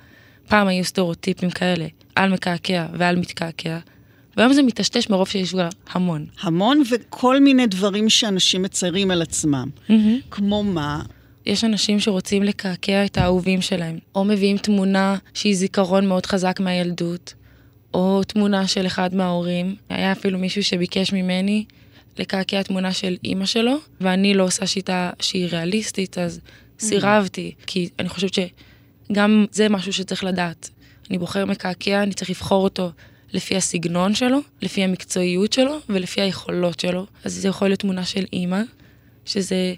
[0.49, 3.79] פעם היו סטריאוטיפים כאלה, על מקעקע ועל מתקעקע,
[4.37, 6.27] והיום זה מטשטש מרוב שיש כבר המון.
[6.41, 9.69] המון וכל מיני דברים שאנשים מציירים על עצמם.
[9.89, 9.93] Mm-hmm.
[10.31, 11.03] כמו מה?
[11.47, 17.35] יש אנשים שרוצים לקעקע את האהובים שלהם, או מביאים תמונה שהיא זיכרון מאוד חזק מהילדות,
[17.95, 19.75] או תמונה של אחד מההורים.
[19.89, 21.65] היה אפילו מישהו שביקש ממני
[22.19, 26.41] לקעקע תמונה של אימא שלו, ואני לא עושה שיטה שהיא ריאליסטית, אז
[26.81, 30.71] סירבתי, כי אני חושבת שגם זה משהו שצריך לדעת.
[31.11, 32.90] אני בוחר מקעקע, אני צריך לבחור אותו
[33.33, 37.07] לפי הסגנון שלו, לפי המקצועיות שלו ולפי היכולות שלו.
[37.25, 38.62] אז זה יכול להיות תמונה של אימא,
[39.25, 39.75] שזה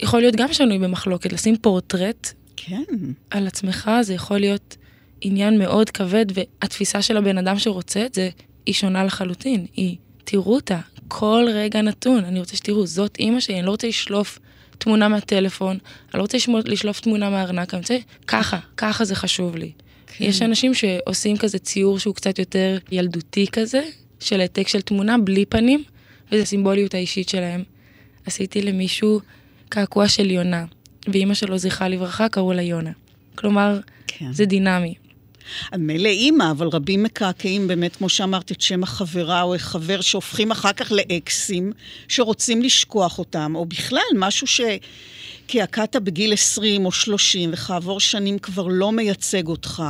[0.00, 2.82] יכול להיות גם שנוי במחלוקת, לשים פורטרט כן.
[3.30, 4.76] על עצמך, זה יכול להיות
[5.20, 8.30] עניין מאוד כבד, והתפיסה של הבן אדם שרוצה את זה,
[8.66, 9.66] היא שונה לחלוטין.
[9.76, 13.86] היא, תראו אותה, כל רגע נתון, אני רוצה שתראו, זאת אימא שלי, אני לא רוצה
[13.86, 14.38] לשלוף
[14.78, 19.72] תמונה מהטלפון, אני לא רוצה לשלוף תמונה מהארנק, אני רוצה, ככה, ככה זה חשוב לי.
[20.06, 20.24] כן.
[20.24, 23.82] יש אנשים שעושים כזה ציור שהוא קצת יותר ילדותי כזה,
[24.20, 25.84] של העתק של תמונה בלי פנים,
[26.32, 27.62] וזה סימבוליות האישית שלהם.
[28.26, 29.20] עשיתי למישהו
[29.68, 30.64] קעקוע של יונה,
[31.08, 32.90] ואימא שלו, זכרה לברכה, קראו לה יונה.
[33.34, 34.32] כלומר, כן.
[34.32, 34.94] זה דינמי.
[35.78, 40.72] מילא אימא, אבל רבים מקעקעים באמת, כמו שאמרת, את שם החברה או החבר שהופכים אחר
[40.72, 41.72] כך לאקסים,
[42.08, 44.60] שרוצים לשכוח אותם, או בכלל משהו ש...
[45.46, 49.82] קעקעת בגיל 20 או 30, וכעבור שנים כבר לא מייצג אותך,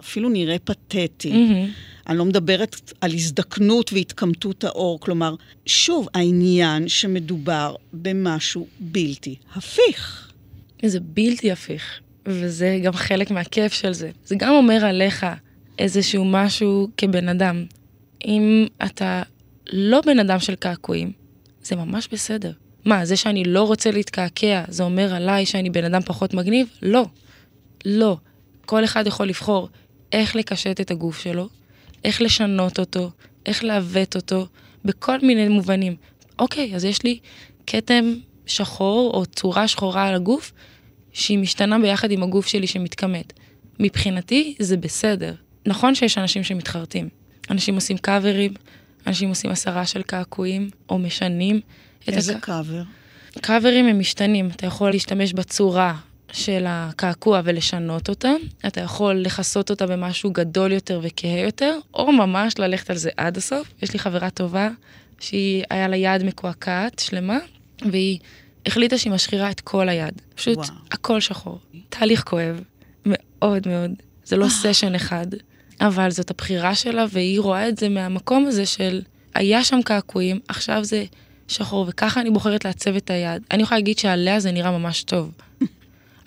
[0.00, 1.32] אפילו נראה פתטי.
[1.32, 2.08] Mm-hmm.
[2.08, 5.34] אני לא מדברת על הזדקנות והתקמטות האור, כלומר,
[5.66, 10.32] שוב, העניין שמדובר במשהו בלתי הפיך.
[10.86, 12.00] זה בלתי הפיך.
[12.26, 14.10] וזה גם חלק מהכיף של זה.
[14.24, 15.26] זה גם אומר עליך
[15.78, 17.64] איזשהו משהו כבן אדם.
[18.24, 19.22] אם אתה
[19.72, 21.12] לא בן אדם של קעקועים,
[21.62, 22.52] זה ממש בסדר.
[22.84, 26.68] מה, זה שאני לא רוצה להתקעקע, זה אומר עליי שאני בן אדם פחות מגניב?
[26.82, 27.06] לא.
[27.84, 28.16] לא.
[28.66, 29.68] כל אחד יכול לבחור
[30.12, 31.48] איך לקשט את הגוף שלו,
[32.04, 33.10] איך לשנות אותו,
[33.46, 34.46] איך לעוות אותו,
[34.84, 35.96] בכל מיני מובנים.
[36.38, 37.18] אוקיי, אז יש לי
[37.66, 38.14] כתם
[38.46, 40.52] שחור או צורה שחורה על הגוף,
[41.12, 43.32] שהיא משתנה ביחד עם הגוף שלי שמתכמת.
[43.80, 45.34] מבחינתי זה בסדר.
[45.66, 47.08] נכון שיש אנשים שמתחרטים.
[47.50, 48.54] אנשים עושים קאברים,
[49.06, 51.60] אנשים עושים הסרה של קעקועים, או משנים
[52.04, 52.44] את איזה הק...
[52.44, 52.82] קאבר?
[53.40, 54.50] קאברים הם משתנים.
[54.56, 55.94] אתה יכול להשתמש בצורה
[56.32, 58.30] של הקעקוע ולשנות אותה,
[58.66, 63.36] אתה יכול לכסות אותה במשהו גדול יותר וכהה יותר, או ממש ללכת על זה עד
[63.36, 63.72] הסוף.
[63.82, 64.68] יש לי חברה טובה
[65.20, 67.38] שהיא, היה לה יד מקועקעת שלמה,
[67.90, 68.18] והיא
[68.66, 70.22] החליטה שהיא משחירה את כל היד.
[70.34, 70.68] פשוט וואו.
[70.90, 71.58] הכל שחור.
[71.88, 72.60] תהליך כואב,
[73.06, 73.90] מאוד מאוד.
[74.24, 75.26] זה לא סשן אחד,
[75.80, 79.02] אבל זאת הבחירה שלה, והיא רואה את זה מהמקום הזה של,
[79.34, 81.04] היה שם קעקועים, עכשיו זה
[81.48, 83.42] שחור, וככה אני בוחרת לעצב את היד.
[83.50, 85.32] אני יכולה להגיד שעליה זה נראה ממש טוב,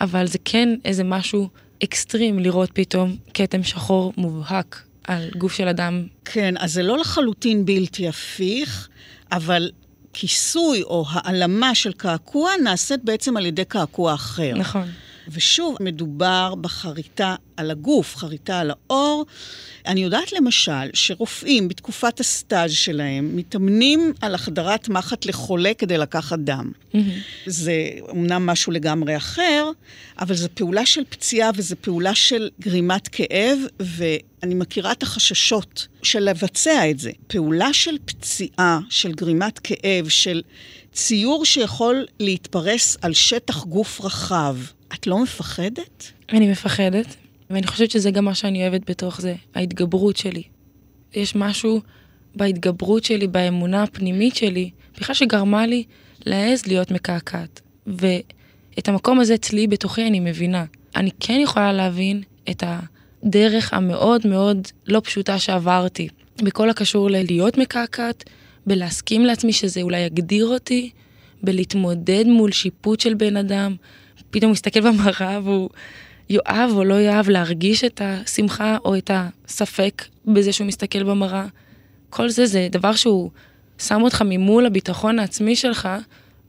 [0.01, 1.49] אבל זה כן איזה משהו
[1.83, 6.07] אקסטרים לראות פתאום כתם שחור מובהק על גוף של אדם.
[6.25, 8.89] כן, אז זה לא לחלוטין בלתי הפיך,
[9.31, 9.71] אבל
[10.13, 14.53] כיסוי או העלמה של קעקוע נעשית בעצם על ידי קעקוע אחר.
[14.55, 14.87] נכון.
[15.33, 19.25] ושוב, מדובר בחריטה על הגוף, חריטה על האור.
[19.85, 26.71] אני יודעת למשל שרופאים בתקופת הסטאז' שלהם מתאמנים על החדרת מחט לחולה כדי לקחת דם.
[26.71, 26.97] Mm-hmm.
[27.45, 27.73] זה
[28.11, 29.71] אמנם משהו לגמרי אחר,
[30.19, 36.19] אבל זו פעולה של פציעה וזו פעולה של גרימת כאב, ואני מכירה את החששות של
[36.19, 37.11] לבצע את זה.
[37.27, 40.41] פעולה של פציעה, של גרימת כאב, של
[40.93, 44.57] ציור שיכול להתפרס על שטח גוף רחב.
[44.93, 46.11] את לא מפחדת?
[46.29, 47.15] אני מפחדת,
[47.49, 50.43] ואני חושבת שזה גם מה שאני אוהבת בתוך זה, ההתגברות שלי.
[51.13, 51.81] יש משהו
[52.35, 55.83] בהתגברות שלי, באמונה הפנימית שלי, בכלל שגרמה לי
[56.25, 57.61] להעז להיות מקעקעת.
[57.87, 60.65] ואת המקום הזה אצלי, בתוכי, אני מבינה.
[60.95, 62.63] אני כן יכולה להבין את
[63.23, 66.07] הדרך המאוד מאוד לא פשוטה שעברתי,
[66.43, 68.23] בכל הקשור ללהיות מקעקעת,
[68.67, 70.89] בלהסכים לעצמי שזה אולי יגדיר אותי,
[71.43, 73.75] בלהתמודד מול שיפוט של בן אדם,
[74.31, 75.69] פתאום מסתכל במראה והוא
[76.29, 81.45] יאהב או לא יאהב להרגיש את השמחה או את הספק בזה שהוא מסתכל במראה.
[82.09, 83.29] כל זה זה דבר שהוא
[83.79, 85.89] שם אותך ממול הביטחון העצמי שלך,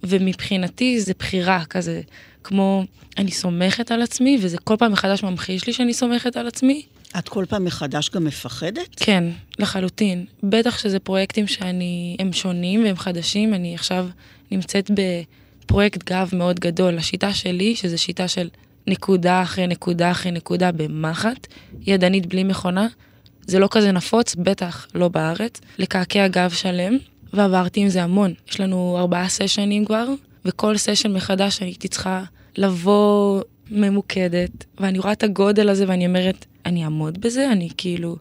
[0.03, 2.01] ומבחינתי זה בחירה כזה,
[2.45, 2.85] כמו
[3.19, 6.83] אני סומכת על עצמי, וזה כל פעם מחדש ממחיש לי שאני סומכת על עצמי.
[7.19, 8.89] את כל פעם מחדש גם מפחדת?
[8.97, 9.25] כן,
[9.59, 10.25] לחלוטין.
[10.43, 13.55] בטח שזה פרויקטים שאני, הם שונים והם חדשים.
[13.55, 14.07] אני עכשיו
[14.51, 16.99] נמצאת בפרויקט גב מאוד גדול.
[16.99, 18.49] השיטה שלי, שזו שיטה של
[18.87, 21.47] נקודה אחרי נקודה אחרי נקודה במחט,
[21.87, 22.87] ידנית בלי מכונה,
[23.47, 26.97] זה לא כזה נפוץ, בטח לא בארץ, לקעקע גב שלם,
[27.33, 28.35] ועברתי עם זה המון.
[28.49, 30.07] יש לנו ארבעה סשנים כבר,
[30.45, 32.25] וכל סשן מחדש הייתי צריכה
[32.57, 37.53] לבוא ממוקדת, ואני רואה את הגודל הזה ואני אומרת, אני אעמוד בזה?
[37.53, 38.17] אני כאילו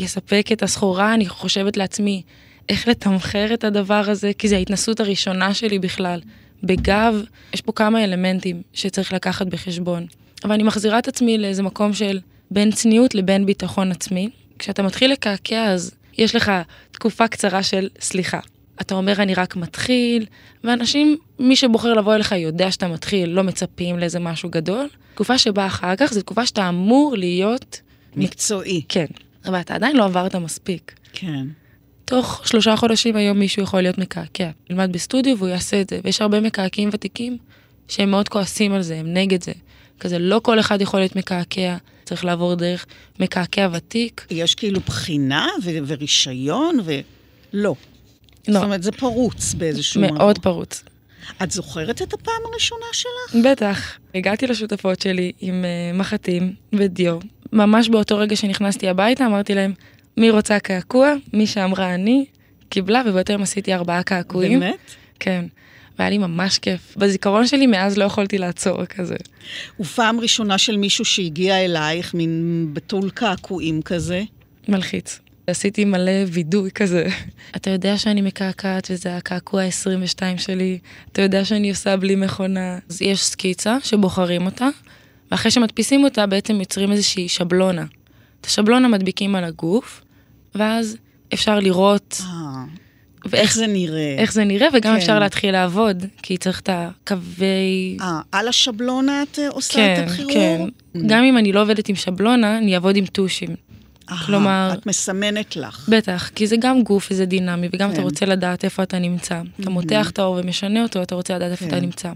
[0.00, 1.14] אספק את הסחורה?
[1.14, 2.22] אני חושבת לעצמי
[2.68, 6.20] איך לתמחר את הדבר הזה, כי זו ההתנסות הראשונה שלי בכלל.
[6.62, 7.22] בגב,
[7.54, 10.06] יש פה כמה אלמנטים שצריך לקחת בחשבון.
[10.44, 14.30] אבל אני מחזירה את עצמי לאיזה מקום של בין צניעות לבין ביטחון עצמי.
[14.58, 16.52] כשאתה מתחיל לקעקע, אז יש לך
[16.92, 18.40] תקופה קצרה של סליחה.
[18.80, 20.26] אתה אומר, אני רק מתחיל,
[20.64, 24.88] ואנשים, מי שבוחר לבוא אליך יודע שאתה מתחיל, לא מצפים לאיזה משהו גדול.
[25.14, 27.80] תקופה שבאה אחר כך, זו תקופה שאתה אמור להיות...
[28.16, 28.82] מקצועי.
[28.88, 29.06] כן,
[29.44, 30.94] אבל אתה עדיין לא עברת מספיק.
[31.12, 31.46] כן.
[32.04, 34.50] תוך שלושה חודשים היום מישהו יכול להיות מקעקע.
[34.70, 37.38] ילמד בסטודיו והוא יעשה את זה, ויש הרבה מקעקעים ותיקים
[37.88, 39.52] שהם מאוד כועסים על זה, הם נגד זה.
[40.00, 42.86] כזה לא כל אחד יכול להיות מקעקע, צריך לעבור דרך
[43.20, 44.26] מקעקע ותיק.
[44.30, 47.00] יש כאילו בחינה ו- ורישיון ו...
[47.52, 47.74] לא.
[48.48, 50.00] לא, זאת אומרת, זה פרוץ באיזשהו...
[50.00, 50.84] מאוד פרוץ.
[51.42, 53.46] את זוכרת את הפעם הראשונה שלך?
[53.46, 53.98] בטח.
[54.14, 57.18] הגעתי לשותפות שלי עם uh, מחטים ודיו.
[57.52, 59.72] ממש באותו רגע שנכנסתי הביתה אמרתי להם,
[60.16, 61.14] מי רוצה קעקוע?
[61.32, 62.24] מי שאמרה אני,
[62.68, 64.60] קיבלה, ובאותו יום עשיתי ארבעה קעקועים.
[64.60, 64.78] באמת?
[65.20, 65.44] כן.
[65.98, 66.96] והיה לי ממש כיף.
[66.96, 69.16] בזיכרון שלי מאז לא יכולתי לעצור כזה.
[69.80, 74.22] ופעם ראשונה של מישהו שהגיע אלייך, מין בתול קעקועים כזה?
[74.68, 75.20] מלחיץ.
[75.46, 77.08] עשיתי מלא וידוי כזה.
[77.56, 80.78] אתה יודע שאני מקעקעת וזה הקעקוע ה-22 שלי,
[81.12, 82.78] אתה יודע שאני עושה בלי מכונה.
[82.90, 84.68] אז יש סקיצה שבוחרים אותה,
[85.30, 87.84] ואחרי שמדפיסים אותה בעצם יוצרים איזושהי שבלונה.
[88.40, 90.02] את השבלונה מדביקים על הגוף,
[90.54, 90.96] ואז
[91.34, 92.64] אפשר לראות אה,
[93.24, 94.14] ואיך איך זה נראה?
[94.18, 94.96] איך זה נראה, וגם כן.
[95.00, 97.96] אפשר להתחיל לעבוד, כי צריך את הקווי...
[98.00, 100.68] אה, על השבלונה את אה, עושה את כן, החירור?
[100.94, 101.06] כן.
[101.06, 103.48] גם אם אני לא עובדת עם שבלונה, אני אעבוד עם טושים.
[104.10, 105.88] אהה, כלומר- את מסמנת לך.
[105.88, 108.02] בטח, כי זה גם גוף וזה דינמי, וגם אתה כן.
[108.02, 109.42] רוצה לדעת איפה אתה נמצא.
[109.60, 111.68] אתה מותח את האור ומשנה אותו, אתה רוצה לדעת איפה כן.
[111.70, 112.12] אתה נמצא.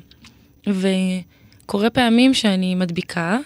[0.67, 3.39] וקורה פעמים שאני מדביקה,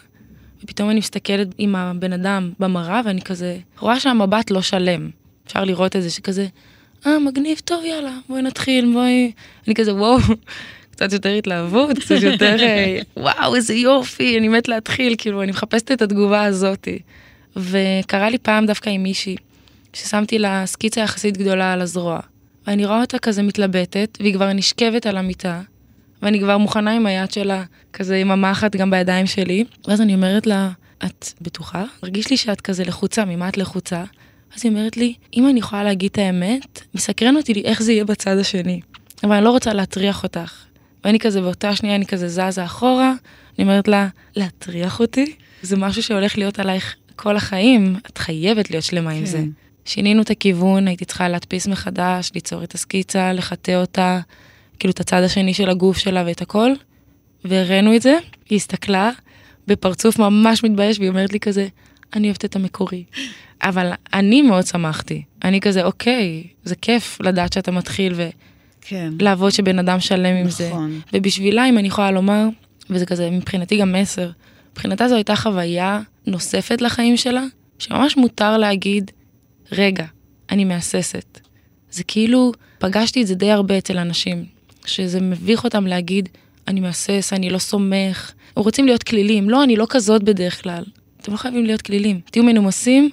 [0.64, 5.11] ופתאום אני מסתכלת עם הבן אדם במראה, ואני כזה, רואה שהמבט לא שלם.
[5.46, 6.46] אפשר לראות את זה שכזה,
[7.07, 9.33] אה, מגניב, טוב, יאללה, בואי נתחיל, בואי...
[9.66, 10.18] אני כזה, וואו,
[10.92, 15.92] קצת יותר התלהבות, קצת יותר, אה, וואו, איזה יופי, אני מת להתחיל, כאילו, אני מחפשת
[15.92, 16.98] את התגובה הזאתי.
[17.57, 19.37] וקרה לי פעם דווקא עם מישהי,
[19.93, 22.21] ששמתי לה סקיצה יחסית גדולה על הזרוע.
[22.67, 25.61] ואני רואה אותה כזה מתלבטת, והיא כבר נשכבת על המיטה,
[26.23, 30.47] ואני כבר מוכנה עם היד שלה, כזה עם המחט גם בידיים שלי, ואז אני אומרת
[30.47, 30.71] לה,
[31.05, 31.85] את בטוחה?
[32.03, 34.05] מרגיש לי שאת כזה לחוצה, ממה את לחוצה?
[34.57, 37.93] אז היא אומרת לי, אם אני יכולה להגיד את האמת, מסקרן אותי לי איך זה
[37.93, 38.81] יהיה בצד השני.
[39.25, 40.64] אבל אני לא רוצה להטריח אותך.
[41.05, 43.12] ואני כזה, באותה שנייה אני כזה זזה אחורה,
[43.59, 45.35] אני אומרת לה, להטריח אותי?
[45.62, 49.27] זה משהו שהולך להיות עלייך כל החיים, את חייבת להיות שלמה עם כן.
[49.27, 49.44] זה.
[49.85, 54.20] שינינו את הכיוון, הייתי צריכה להדפיס מחדש, ליצור את הסקיצה, לחטא אותה,
[54.79, 56.70] כאילו את הצד השני של הגוף שלה ואת הכל,
[57.44, 58.18] והראינו את זה,
[58.50, 59.11] היא הסתכלה
[59.66, 61.68] בפרצוף ממש מתבייש, והיא אומרת לי כזה,
[62.14, 63.05] אני אוהבת את המקורי.
[63.62, 68.14] אבל אני מאוד שמחתי, אני כזה, אוקיי, זה כיף לדעת שאתה מתחיל
[68.81, 69.12] כן.
[69.18, 70.68] ולעבוד שבן אדם שלם עם זה.
[70.68, 71.00] נכון.
[71.12, 72.46] ובשבילה, אם אני יכולה לומר,
[72.90, 74.31] וזה כזה מבחינתי גם מסר,
[74.75, 77.45] מבחינתה זו הייתה חוויה נוספת לחיים שלה,
[77.79, 79.11] שממש מותר להגיד,
[79.73, 80.05] רגע,
[80.51, 81.41] אני מהססת.
[81.91, 84.45] זה כאילו, פגשתי את זה די הרבה אצל אנשים,
[84.87, 86.29] שזה מביך אותם להגיד,
[86.69, 88.33] אני מהסס, אני לא סומך.
[88.57, 89.51] הם רוצים להיות כלילים.
[89.51, 90.85] לא, אני לא כזאת בדרך כלל.
[91.21, 92.21] אתם לא חייבים להיות כלילים.
[92.31, 93.11] תהיו מנומסים,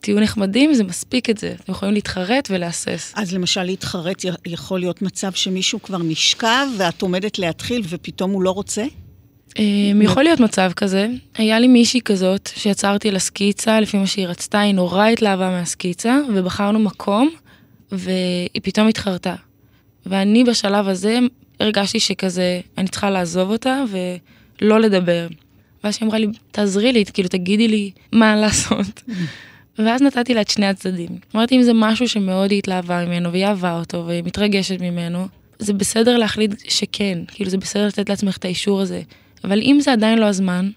[0.00, 1.54] תהיו נחמדים, זה מספיק את זה.
[1.64, 3.12] אתם יכולים להתחרט ולהסס.
[3.16, 8.50] אז למשל להתחרט יכול להיות מצב שמישהו כבר נשכב ואת עומדת להתחיל ופתאום הוא לא
[8.50, 8.84] רוצה?
[9.58, 11.08] אמ, יכול להיות מצב כזה.
[11.34, 16.18] היה לי מישהי כזאת שיצרתי לה סקיצה לפי מה שהיא רצתה, היא נורא התלהבה מהסקיצה,
[16.34, 17.30] ובחרנו מקום,
[17.92, 19.34] והיא פתאום התחרטה.
[20.06, 21.18] ואני בשלב הזה
[21.60, 23.84] הרגשתי שכזה, אני צריכה לעזוב אותה
[24.60, 25.26] ולא לדבר.
[25.84, 29.02] ואז היא אמרה לי, תעזרי לי, כאילו תגידי לי מה לעשות.
[29.78, 31.08] ואז נתתי לה את שני הצדדים.
[31.34, 35.72] אמרתי, אם זה משהו שמאוד היא התלהבה ממנו, והיא אהבה אותו, והיא מתרגשת ממנו, זה
[35.72, 39.02] בסדר להחליט שכן, כאילו זה בסדר לתת לעצמך את האישור הזה.
[39.44, 40.70] אבל אם זה עדיין לא הזמן,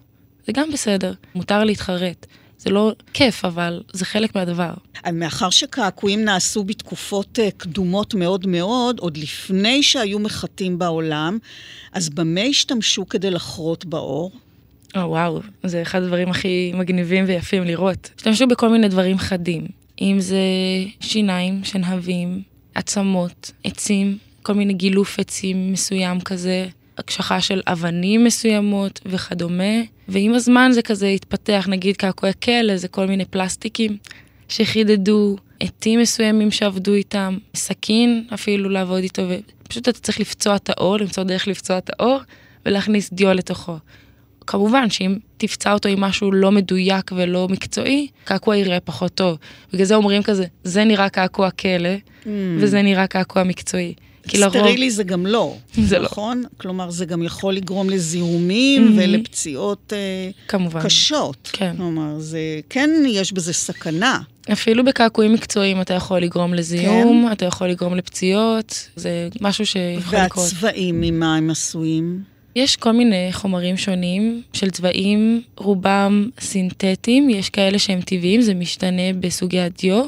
[0.47, 1.13] זה גם בסדר.
[1.35, 2.25] מותר להתחרט.
[2.57, 4.73] זה לא כיף, אבל זה חלק מהדבר.
[5.13, 11.37] מאחר שקעקועים נעשו בתקופות אה, קדומות מאוד מאוד, עוד לפני שהיו מחטים בעולם,
[11.93, 14.31] אז במה השתמשו כדי לחרות באור?
[14.95, 18.09] או, וואו, זה אחד הדברים הכי מגניבים ויפים לראות.
[18.17, 19.67] השתמשו בכל מיני דברים חדים,
[20.01, 20.37] אם זה
[20.99, 22.41] שיניים שנהבים,
[22.75, 26.67] עצמות, עצים, כל מיני גילוף עצים מסוים כזה,
[27.01, 29.73] הקשחה של אבנים מסוימות וכדומה,
[30.07, 33.97] ועם הזמן זה כזה התפתח, נגיד קעקועי כלא, זה כל מיני פלסטיקים
[34.49, 39.21] שחידדו, עטים מסוימים שעבדו איתם, סכין אפילו לעבוד איתו,
[39.65, 42.19] ופשוט אתה צריך לפצוע את האור, למצוא דרך לפצוע את האור,
[42.65, 43.77] ולהכניס דיו לתוכו.
[44.47, 49.37] כמובן שאם תפצע אותו עם משהו לא מדויק ולא מקצועי, קעקוע יראה פחות טוב.
[49.73, 51.89] בגלל זה אומרים כזה, זה נראה קעקוע כלא,
[52.23, 52.27] mm.
[52.57, 53.93] וזה נראה קעקוע מקצועי.
[54.27, 54.57] כי לרוב...
[54.57, 56.05] סטרילי זה גם לא, זה לא.
[56.05, 56.43] נכון?
[56.57, 59.01] כלומר, זה גם יכול לגרום לזיהומים mm-hmm.
[59.01, 60.81] ולפציעות אה, כמובן.
[60.83, 61.49] קשות.
[61.53, 61.73] כן.
[61.77, 64.19] כלומר, זה, כן יש בזה סכנה.
[64.51, 67.31] אפילו בקעקועים מקצועיים אתה יכול לגרום לזיהום, כן.
[67.31, 70.45] אתה יכול לגרום לפציעות, זה משהו שיכול לקרות.
[70.45, 72.23] והצבעים, ממה הם עשויים?
[72.55, 79.13] יש כל מיני חומרים שונים של צבעים, רובם סינתטיים, יש כאלה שהם טבעיים, זה משתנה
[79.19, 80.05] בסוגי הדיו,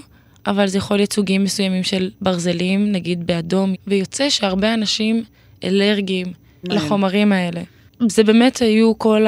[0.47, 5.23] אבל זה יכול להיות סוגים מסוימים של ברזלים, נגיד באדום, ויוצא שהרבה אנשים
[5.63, 7.62] אלרגיים לחומרים האלה.
[8.08, 9.25] זה באמת היו כל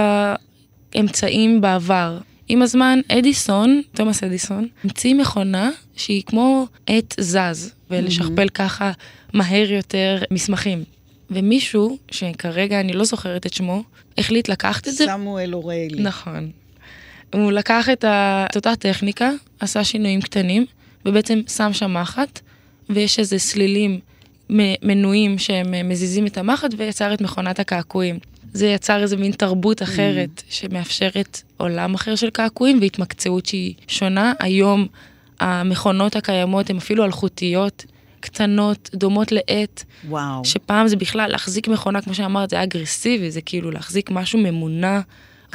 [0.96, 2.18] האמצעים בעבר.
[2.48, 8.92] עם הזמן, אדיסון, תומאס אדיסון, המציא מכונה שהיא כמו עט זז, ולשכפל ככה
[9.34, 10.84] מהר יותר מסמכים.
[11.32, 13.84] ומישהו, שכרגע אני לא זוכרת את שמו,
[14.18, 15.06] החליט לקחת את זה.
[15.06, 16.04] סמואל אוריילי.
[16.04, 16.52] נכון.
[17.34, 18.46] הוא לקח את, ה...
[18.52, 20.66] את אותה טכניקה, עשה שינויים קטנים,
[21.06, 22.40] ובעצם שם שם מחט,
[22.90, 24.00] ויש איזה סלילים
[24.50, 28.20] מנויים שהם מזיזים את המחט, ויצר את מכונת הקעקועים.
[28.54, 30.44] זה יצר איזה מין תרבות אחרת, mm.
[30.50, 34.34] שמאפשרת עולם אחר של קעקועים והתמקצעות שהיא שונה.
[34.40, 34.88] היום
[35.40, 37.86] המכונות הקיימות הן אפילו אלחוטיות,
[38.20, 39.84] קטנות, דומות לעט.
[40.10, 40.46] וואו.
[40.46, 45.00] שפעם זה בכלל, להחזיק מכונה, כמו שאמרת, זה אגרסיבי, זה כאילו להחזיק משהו ממונע,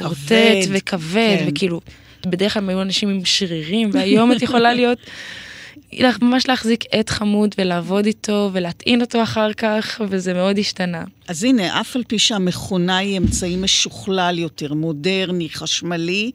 [0.01, 1.45] רוטט וכבד, כן.
[1.47, 1.81] וכאילו,
[2.27, 4.97] בדרך כלל היו אנשים עם שרירים, והיום את יכולה להיות,
[6.21, 11.03] ממש להחזיק עט חמוד ולעבוד איתו ולהטעין אותו אחר כך, וזה מאוד השתנה.
[11.27, 16.31] אז הנה, אף על פי שהמכונה היא אמצעי משוכלל יותר, מודרני, חשמלי,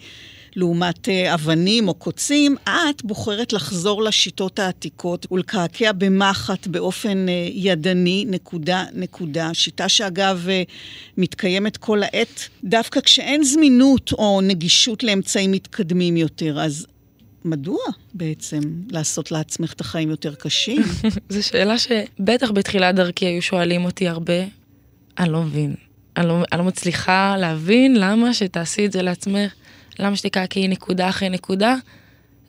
[0.57, 8.25] לעומת אה, אבנים או קוצים, את בוחרת לחזור לשיטות העתיקות ולקעקע במחט באופן אה, ידני,
[8.29, 9.55] נקודה, נקודה.
[9.55, 10.63] שיטה שאגב אה,
[11.17, 16.61] מתקיימת כל העת, דווקא כשאין זמינות או נגישות לאמצעים מתקדמים יותר.
[16.61, 16.87] אז
[17.45, 17.81] מדוע
[18.15, 20.83] בעצם לעשות לעצמך את החיים יותר קשים?
[21.29, 24.45] זו שאלה שבטח בתחילת דרכי היו שואלים אותי הרבה.
[25.19, 25.75] אני לא מבין.
[26.17, 29.53] אני לא, אני לא מצליחה להבין למה שתעשי את זה לעצמך.
[29.99, 31.75] למה שתקעקעי נקודה אחרי נקודה?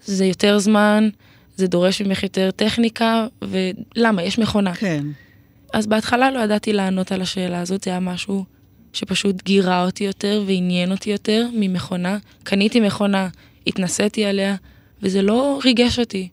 [0.06, 1.10] זה יותר זמן,
[1.56, 4.24] זה דורש ממך יותר טכניקה, ולמה?
[4.24, 4.76] יש מכונה.
[4.76, 5.04] כן.
[5.74, 8.46] אז בהתחלה לא ידעתי לענות על השאלה הזאת, זה היה משהו
[8.94, 12.18] שפשוט גירה אותי יותר ועניין אותי יותר ממכונה.
[12.44, 13.28] קניתי מכונה,
[13.68, 14.56] התנסיתי עליה,
[15.02, 16.30] וזה לא ריגש אותי.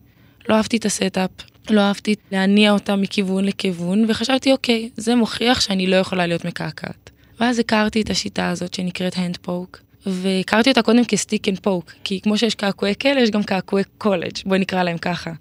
[0.49, 1.29] לא אהבתי את ה setup,
[1.69, 7.09] לא אהבתי להניע אותה מכיוון לכיוון, וחשבתי, אוקיי, זה מוכיח שאני לא יכולה להיות מקעקעת.
[7.39, 11.91] ואז הכרתי את השיטה הזאת שנקראת hand poke, והכרתי אותה קודם כ stick and poke,
[12.03, 15.31] כי כמו שיש קעקועי כלא, יש גם קעקועי קולג', בואי נקרא להם ככה.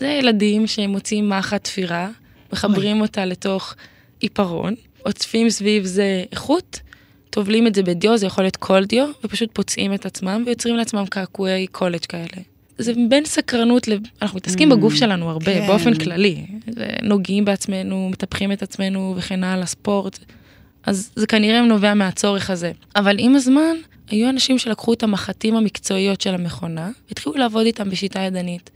[0.00, 2.08] זה ילדים שמוצאים מחט תפירה,
[2.52, 3.74] מחברים אותה לתוך
[4.20, 6.80] עיפרון, עוטפים סביב זה איכות,
[7.30, 11.04] טובלים את זה בדיו, זה יכול להיות כל דיו, ופשוט פוצעים את עצמם ויוצרים לעצמם
[11.10, 12.42] קעקועי קולג' כאלה.
[12.78, 14.00] זה בין סקרנות, לב...
[14.22, 15.66] אנחנו מתעסקים mm, בגוף שלנו הרבה, כן.
[15.66, 16.46] באופן כללי.
[17.02, 20.18] נוגעים בעצמנו, מטפחים את עצמנו וכן הלאה, ספורט.
[20.86, 22.72] אז זה כנראה נובע מהצורך הזה.
[22.96, 23.76] אבל עם הזמן,
[24.08, 28.70] היו אנשים שלקחו את המחטים המקצועיות של המכונה, והתחילו לעבוד איתם בשיטה ידנית.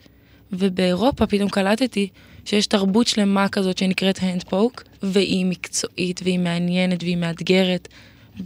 [0.52, 2.08] ובאירופה פתאום קלטתי
[2.44, 7.88] שיש תרבות שלמה כזאת שנקראת הנד פוק, והיא מקצועית, והיא מעניינת, והיא מאתגרת,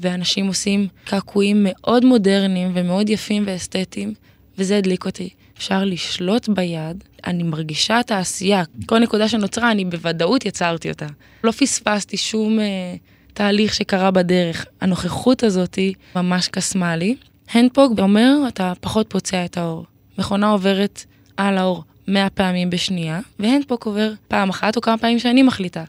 [0.00, 4.14] ואנשים עושים קעקועים מאוד מודרניים ומאוד יפים ואסתטיים,
[4.58, 5.28] וזה הדליק אותי.
[5.58, 8.62] אפשר לשלוט ביד, אני מרגישה את העשייה.
[8.86, 11.06] כל נקודה שנוצרה, אני בוודאות יצרתי אותה.
[11.44, 12.60] לא פספסתי שום...
[12.60, 12.94] אה,
[13.34, 14.66] תהליך שקרה בדרך.
[14.80, 15.78] הנוכחות הזאת
[16.16, 17.16] ממש קסמה לי.
[17.52, 19.84] הנדפוק אומר, אתה פחות פוצע את האור.
[20.18, 21.04] מכונה עוברת
[21.37, 25.85] על האור 100 פעמים בשנייה, והנדפוק עובר פעם אחת או כמה פעמים שאני מחליטה,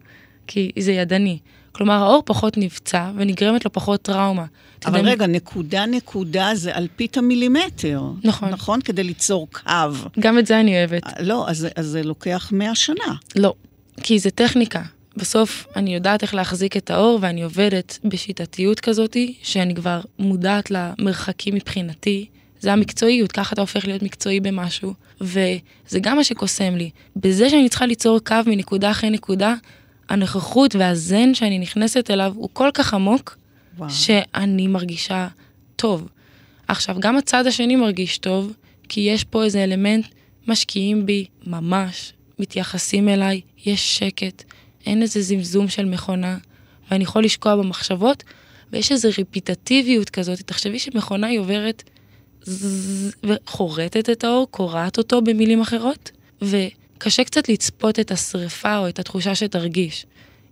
[0.47, 1.37] כי זה ידני.
[1.71, 4.45] כלומר, האור פחות נפצע ונגרמת לו פחות טראומה.
[4.85, 5.11] אבל תדמי...
[5.11, 8.03] רגע, נקודה נקודה זה אלפית המילימטר.
[8.23, 8.49] נכון.
[8.49, 8.81] נכון?
[8.81, 9.69] כדי ליצור קו.
[10.19, 11.03] גם את זה אני אוהבת.
[11.19, 13.13] לא, אז, אז זה לוקח 100 שנה.
[13.35, 13.53] לא,
[14.03, 14.81] כי זה טכניקה.
[15.17, 21.55] בסוף אני יודעת איך להחזיק את האור ואני עובדת בשיטתיות כזאתי, שאני כבר מודעת למרחקים
[21.55, 22.25] מבחינתי.
[22.59, 24.93] זה המקצועיות, ככה אתה הופך להיות מקצועי במשהו.
[25.21, 26.89] וזה גם מה שקוסם לי.
[27.15, 29.55] בזה שאני צריכה ליצור קו מנקודה אחרי נקודה,
[30.09, 33.37] הנוכחות והזן שאני נכנסת אליו הוא כל כך עמוק,
[33.77, 33.89] וואו.
[33.89, 35.27] שאני מרגישה
[35.75, 36.07] טוב.
[36.67, 38.53] עכשיו, גם הצד השני מרגיש טוב,
[38.89, 40.05] כי יש פה איזה אלמנט,
[40.47, 44.43] משקיעים בי ממש, מתייחסים אליי, יש שקט,
[44.85, 46.37] אין איזה זמזום של מכונה,
[46.91, 48.23] ואני יכול לשקוע במחשבות,
[48.71, 51.83] ויש איזו רפיטטיביות כזאת, תחשבי שמכונה היא עוברת
[53.23, 56.11] וחורטת את האור, קורעת אותו במילים אחרות,
[56.41, 60.05] וקשה קצת לצפות את השריפה או את התחושה שתרגיש.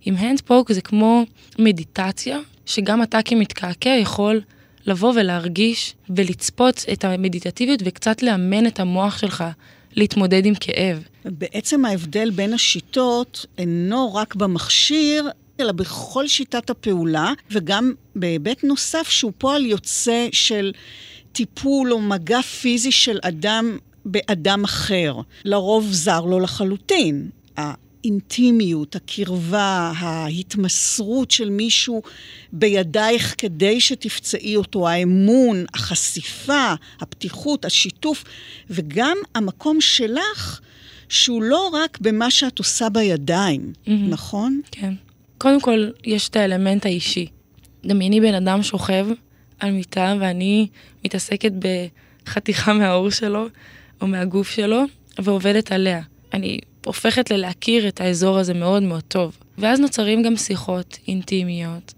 [0.04, 1.24] עם הנדפוק זה כמו
[1.58, 4.40] מדיטציה, שגם אתה כמתקעקע יכול
[4.86, 9.44] לבוא ולהרגיש ולצפות את המדיטטיביות וקצת לאמן את המוח שלך
[9.96, 11.02] להתמודד עם כאב.
[11.24, 15.28] בעצם ההבדל בין השיטות אינו רק במכשיר,
[15.60, 20.72] אלא בכל שיטת הפעולה, וגם בהיבט נוסף שהוא פועל יוצא של
[21.32, 25.16] טיפול או מגע פיזי של אדם באדם אחר.
[25.44, 27.30] לרוב זר לו לחלוטין.
[28.02, 32.02] האינטימיות, הקרבה, ההתמסרות של מישהו
[32.52, 38.24] בידייך כדי שתפצעי אותו, האמון, החשיפה, הפתיחות, השיתוף,
[38.70, 40.60] וגם המקום שלך,
[41.08, 43.90] שהוא לא רק במה שאת עושה בידיים, mm-hmm.
[44.08, 44.60] נכון?
[44.70, 44.94] כן.
[45.38, 47.26] קודם כל, יש את האלמנט האישי.
[47.84, 49.06] דמייני בן אדם שוכב
[49.58, 50.66] על מיטה ואני
[51.04, 51.52] מתעסקת
[52.26, 53.46] בחתיכה מהעור שלו
[54.00, 54.82] או מהגוף שלו
[55.18, 56.00] ועובדת עליה.
[56.34, 59.38] אני הופכת ללהכיר את האזור הזה מאוד מאוד טוב.
[59.58, 61.94] ואז נוצרים גם שיחות אינטימיות,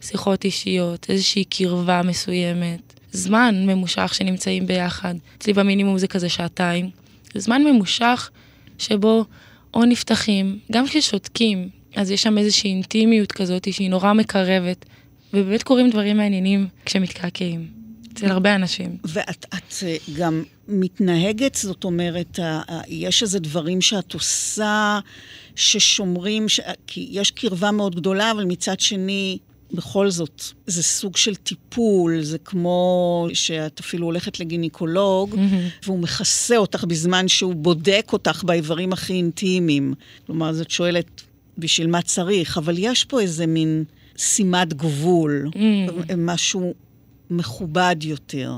[0.00, 5.14] שיחות אישיות, איזושהי קרבה מסוימת, זמן ממושך שנמצאים ביחד.
[5.38, 6.90] אצלי במינימום זה כזה שעתיים.
[7.34, 8.30] זמן ממושך
[8.78, 9.24] שבו
[9.74, 14.84] או נפתחים, גם כששותקים, אז יש שם איזושהי אינטימיות כזאת שהיא נורא מקרבת,
[15.34, 17.77] ובאמת קורים דברים מעניינים כשמתקעקעים.
[18.18, 18.96] אצל הרבה אנשים.
[19.04, 22.38] ואת את אה, גם מתנהגת, זאת אומרת,
[22.88, 24.98] יש איזה דברים שאת עושה
[25.56, 26.60] ששומרים, ש...
[26.86, 29.38] כי יש קרבה מאוד גדולה, אבל מצד שני,
[29.72, 35.86] בכל זאת, זה סוג של טיפול, זה כמו שאת אפילו הולכת לגינקולוג, mm-hmm.
[35.86, 39.94] והוא מכסה אותך בזמן שהוא בודק אותך באיברים הכי אינטימיים.
[40.26, 41.22] כלומר, זאת שואלת,
[41.58, 42.58] בשביל מה צריך?
[42.58, 43.84] אבל יש פה איזה מין
[44.16, 45.58] שימת גבול, mm.
[46.16, 46.74] משהו
[47.30, 48.52] מכובד יותר.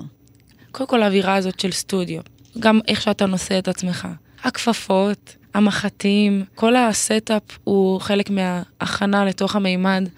[0.73, 2.21] קודם כל האווירה הזאת של סטודיו,
[2.59, 4.09] גם איך שאתה נושא את עצמך.
[4.43, 10.09] הכפפות, המחטים, כל ה setup הוא חלק מההכנה לתוך המימד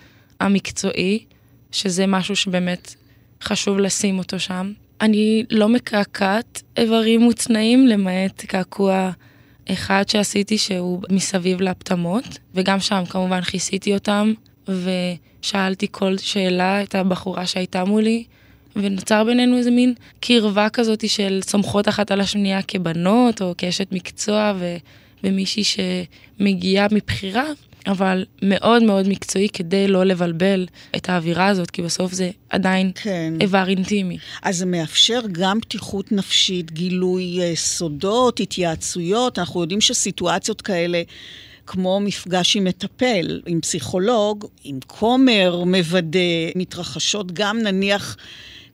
[0.40, 1.24] המקצועי,
[1.72, 2.94] שזה משהו שבאמת
[3.42, 4.72] חשוב לשים אותו שם.
[5.00, 9.10] אני לא מקעקעת איברים מוצנעים, למעט קעקוע
[9.72, 12.24] אחד שעשיתי שהוא מסביב לפטמות,
[12.54, 14.32] וגם שם כמובן כיסיתי אותם,
[14.68, 18.24] ושאלתי כל שאלה את הבחורה שהייתה מולי,
[18.76, 24.52] ונוצר בינינו איזה מין קרבה כזאת של סומכות אחת על השנייה כבנות, או כאשת מקצוע,
[24.58, 24.76] ו...
[25.24, 27.44] ומישהי שמגיעה מבחירה,
[27.86, 30.66] אבל מאוד מאוד מקצועי כדי לא לבלבל
[30.96, 33.34] את האווירה הזאת, כי בסוף זה עדיין כן.
[33.40, 34.18] איבר אינטימי.
[34.42, 39.38] אז זה מאפשר גם פתיחות נפשית, גילוי אה, סודות, התייעצויות.
[39.38, 41.02] אנחנו יודעים שסיטואציות כאלה...
[41.66, 46.18] כמו מפגש עם מטפל, עם פסיכולוג, עם כומר מוודא,
[46.56, 48.16] מתרחשות גם נניח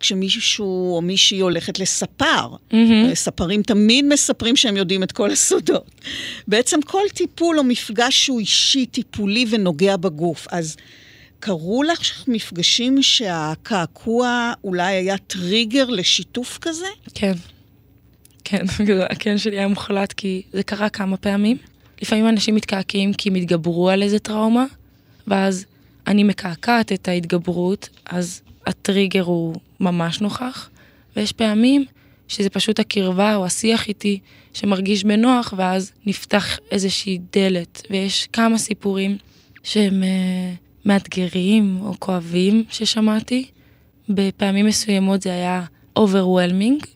[0.01, 2.49] כשמישהו או מישהי הולכת לספר.
[2.71, 3.15] Mm-hmm.
[3.15, 5.91] ספרים תמיד מספרים שהם יודעים את כל הסודות.
[6.49, 10.47] בעצם כל טיפול או מפגש שהוא אישי, טיפולי ונוגע בגוף.
[10.51, 10.77] אז
[11.41, 16.87] קרו לך מפגשים שהקעקוע אולי היה טריגר לשיתוף כזה?
[17.15, 17.33] כן.
[18.45, 18.65] כן,
[19.11, 21.57] הכן שלי היה מוחלט כי זה קרה כמה פעמים.
[22.03, 24.65] לפעמים אנשים מתקעקעים כי הם התגברו על איזה טראומה,
[25.27, 25.65] ואז
[26.09, 30.71] אני מקעקעת את ההתגברות, אז הטריגר הוא ממש נוכח,
[31.17, 31.85] ויש פעמים
[32.29, 34.19] שזה פשוט הקרבה או השיח איתי
[34.55, 39.17] שמרגיש בנוח, ואז נפתח איזושהי דלת, ויש כמה סיפורים
[39.63, 43.47] שהם uh, מאתגרים או כואבים ששמעתי.
[44.09, 45.65] בפעמים מסוימות זה היה
[45.99, 46.87] overwhelming,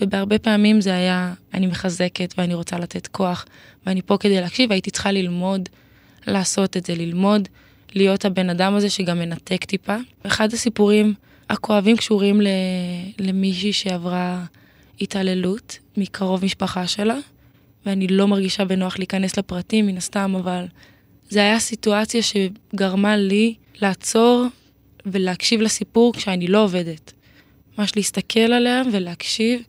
[0.00, 3.46] ובהרבה פעמים זה היה אני מחזקת ואני רוצה לתת כוח,
[3.86, 5.68] ואני פה כדי להקשיב, והייתי צריכה ללמוד
[6.26, 7.48] לעשות את זה, ללמוד
[7.94, 9.96] להיות הבן אדם הזה שגם מנתק טיפה.
[10.26, 11.14] אחד הסיפורים
[11.50, 12.40] הכואבים קשורים
[13.18, 14.44] למישהי שעברה
[15.00, 17.16] התעללות מקרוב משפחה שלה,
[17.86, 20.64] ואני לא מרגישה בנוח להיכנס לפרטים מן הסתם, אבל
[21.28, 24.46] זה היה סיטואציה שגרמה לי לעצור
[25.06, 27.12] ולהקשיב לסיפור כשאני לא עובדת.
[27.78, 29.62] ממש להסתכל עליה ולהקשיב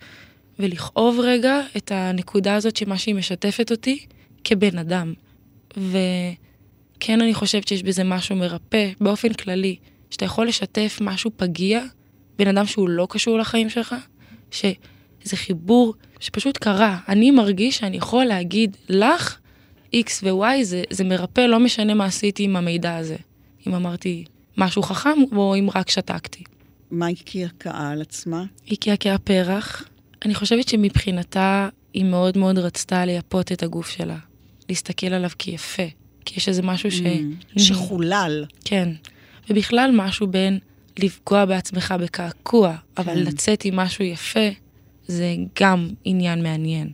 [0.59, 4.05] ולכאוב רגע את הנקודה הזאת שמה שהיא משתפת אותי
[4.43, 5.13] כבן אדם.
[7.03, 9.75] וכן, אני חושבת שיש בזה משהו מרפא באופן כללי.
[10.09, 11.83] שאתה יכול לשתף משהו פגיע,
[12.37, 13.95] בן אדם שהוא לא קשור לחיים שלך,
[14.51, 16.99] שזה חיבור שפשוט קרה.
[17.07, 19.37] אני מרגיש שאני יכול להגיד לך,
[19.95, 23.17] X ו-Y, זה, זה מרפא, לא משנה מה עשיתי עם המידע הזה.
[23.67, 24.25] אם אמרתי
[24.57, 26.43] משהו חכם, או אם רק שתקתי.
[26.91, 28.43] מה הקעקעה על עצמה?
[28.65, 29.83] היא קעקעה פרח.
[30.25, 34.17] אני חושבת שמבחינתה היא מאוד מאוד רצתה לייפות את הגוף שלה.
[34.69, 35.83] להסתכל עליו כיפה.
[35.83, 36.02] כי
[36.38, 36.99] יש איזה משהו ש...
[36.99, 38.45] Mm, שחולל.
[38.65, 38.89] כן.
[39.49, 40.59] ובכלל משהו בין
[40.99, 43.19] לפגוע בעצמך בקעקוע, אבל כן.
[43.19, 44.49] לצאת עם משהו יפה,
[45.07, 46.91] זה גם עניין מעניין.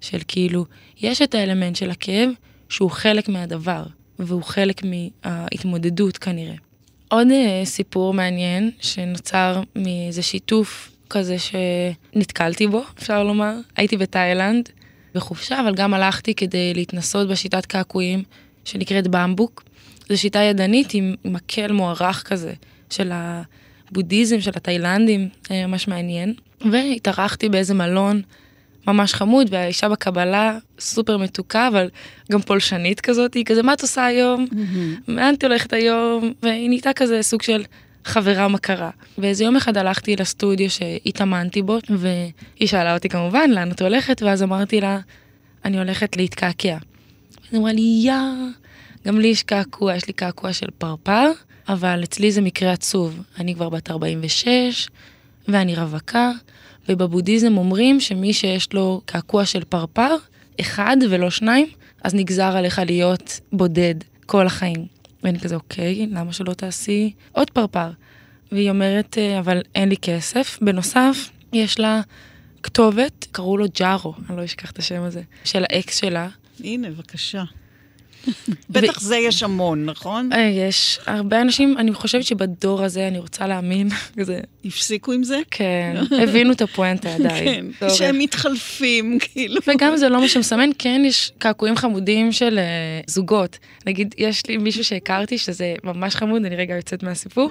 [0.00, 0.64] של כאילו,
[1.00, 2.28] יש את האלמנט של הכאב,
[2.68, 3.84] שהוא חלק מהדבר,
[4.18, 6.54] והוא חלק מההתמודדות כנראה.
[7.08, 13.54] עוד אה, סיפור מעניין שנוצר מאיזה שיתוף כזה שנתקלתי בו, אפשר לומר.
[13.76, 14.68] הייתי בתאילנד
[15.14, 18.22] בחופשה, אבל גם הלכתי כדי להתנסות בשיטת קעקועים
[18.66, 19.64] שנקראת במבוק.
[20.08, 22.52] זו שיטה ידנית עם מקל מוערך כזה
[22.90, 26.34] של הבודהיזם, של התאילנדים, היה ממש מעניין.
[26.72, 28.22] והתארחתי באיזה מלון
[28.86, 31.88] ממש חמוד, והאישה בקבלה סופר מתוקה, אבל
[32.32, 34.46] גם פולשנית כזאת, היא כזה, מה את עושה היום?
[35.08, 36.32] לאן את הולכת היום?
[36.42, 37.64] והיא נהייתה כזה סוג של
[38.04, 38.90] חברה מכרה.
[39.18, 44.22] ואיזה יום אחד הלכתי לסטודיו שהתאמנתי בו, והיא שאלה אותי כמובן, לאן את הולכת?
[44.22, 44.98] ואז אמרתי לה,
[45.64, 46.76] אני הולכת להתקעקע.
[47.50, 48.12] היא אמרה לי, יא,
[49.06, 51.30] גם לי יש קעקוע, יש לי קעקוע של פרפר,
[51.68, 53.22] אבל אצלי זה מקרה עצוב.
[53.38, 54.88] אני כבר בת 46,
[55.48, 56.30] ואני רווקה,
[56.88, 60.16] ובבודהיזם אומרים שמי שיש לו קעקוע של פרפר,
[60.60, 61.66] אחד ולא שניים,
[62.02, 63.94] אז נגזר עליך להיות בודד
[64.26, 64.86] כל החיים.
[65.22, 67.90] ואני כזה, אוקיי, למה שלא תעשי עוד פרפר?
[68.52, 70.58] והיא אומרת, "אה, אבל אין לי כסף.
[70.62, 72.00] בנוסף, יש לה
[72.62, 76.28] כתובת, קראו לו ג'ארו, אני לא אשכח את השם הזה, של האקס שלה.
[76.64, 77.44] הנה, בבקשה.
[78.70, 80.32] בטח זה יש המון, נכון?
[80.32, 83.88] אה, יש הרבה אנשים, אני חושבת שבדור הזה, אני רוצה להאמין,
[84.20, 85.40] כזה, הפסיקו עם זה?
[85.50, 87.28] כן, הבינו את הפואנטה די.
[87.28, 87.66] כן.
[87.88, 89.60] שהם מתחלפים, כאילו.
[89.66, 93.58] וגם זה לא מה שמסמן, כן יש קעקועים חמודים של אה, זוגות.
[93.86, 97.50] נגיד, יש לי מישהו שהכרתי, שזה ממש חמוד, אני רגע יוצאת מהסיפור,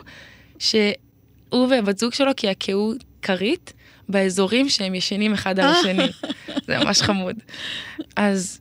[0.59, 3.73] שהוא והבת זוג שלו קעקעו כרית
[4.09, 6.07] באזורים שהם ישנים אחד על השני.
[6.67, 7.35] זה ממש חמוד.
[8.15, 8.59] אז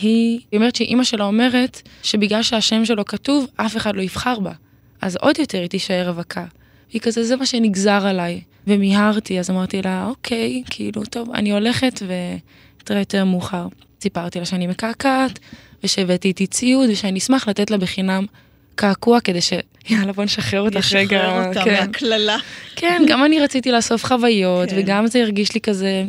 [0.00, 4.52] היא, היא אומרת שאימא שלה אומרת שבגלל שהשם שלו כתוב, אף אחד לא יבחר בה.
[5.00, 6.44] אז עוד יותר היא תישאר רווקה.
[6.92, 8.40] היא כזה, זה מה שנגזר עליי.
[8.66, 13.66] ומיהרתי, אז אמרתי לה, אוקיי, כאילו, טוב, אני הולכת ונתראה יותר מאוחר.
[14.00, 15.38] סיפרתי לה שאני מקעקעת,
[15.84, 18.26] ושהבאתי איתי ציוד, ושאני אשמח לתת לה בחינם
[18.74, 19.52] קעקוע, כדי ש...
[19.90, 21.16] יאללה, בוא נשחרר אותך רגע.
[21.16, 21.80] לשחרר אותה כן.
[21.80, 22.36] מהקללה.
[22.76, 24.76] כן, גם אני רציתי לאסוף חוויות, כן.
[24.78, 26.04] וגם זה הרגיש לי כזה,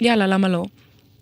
[0.00, 0.64] יאללה, למה לא?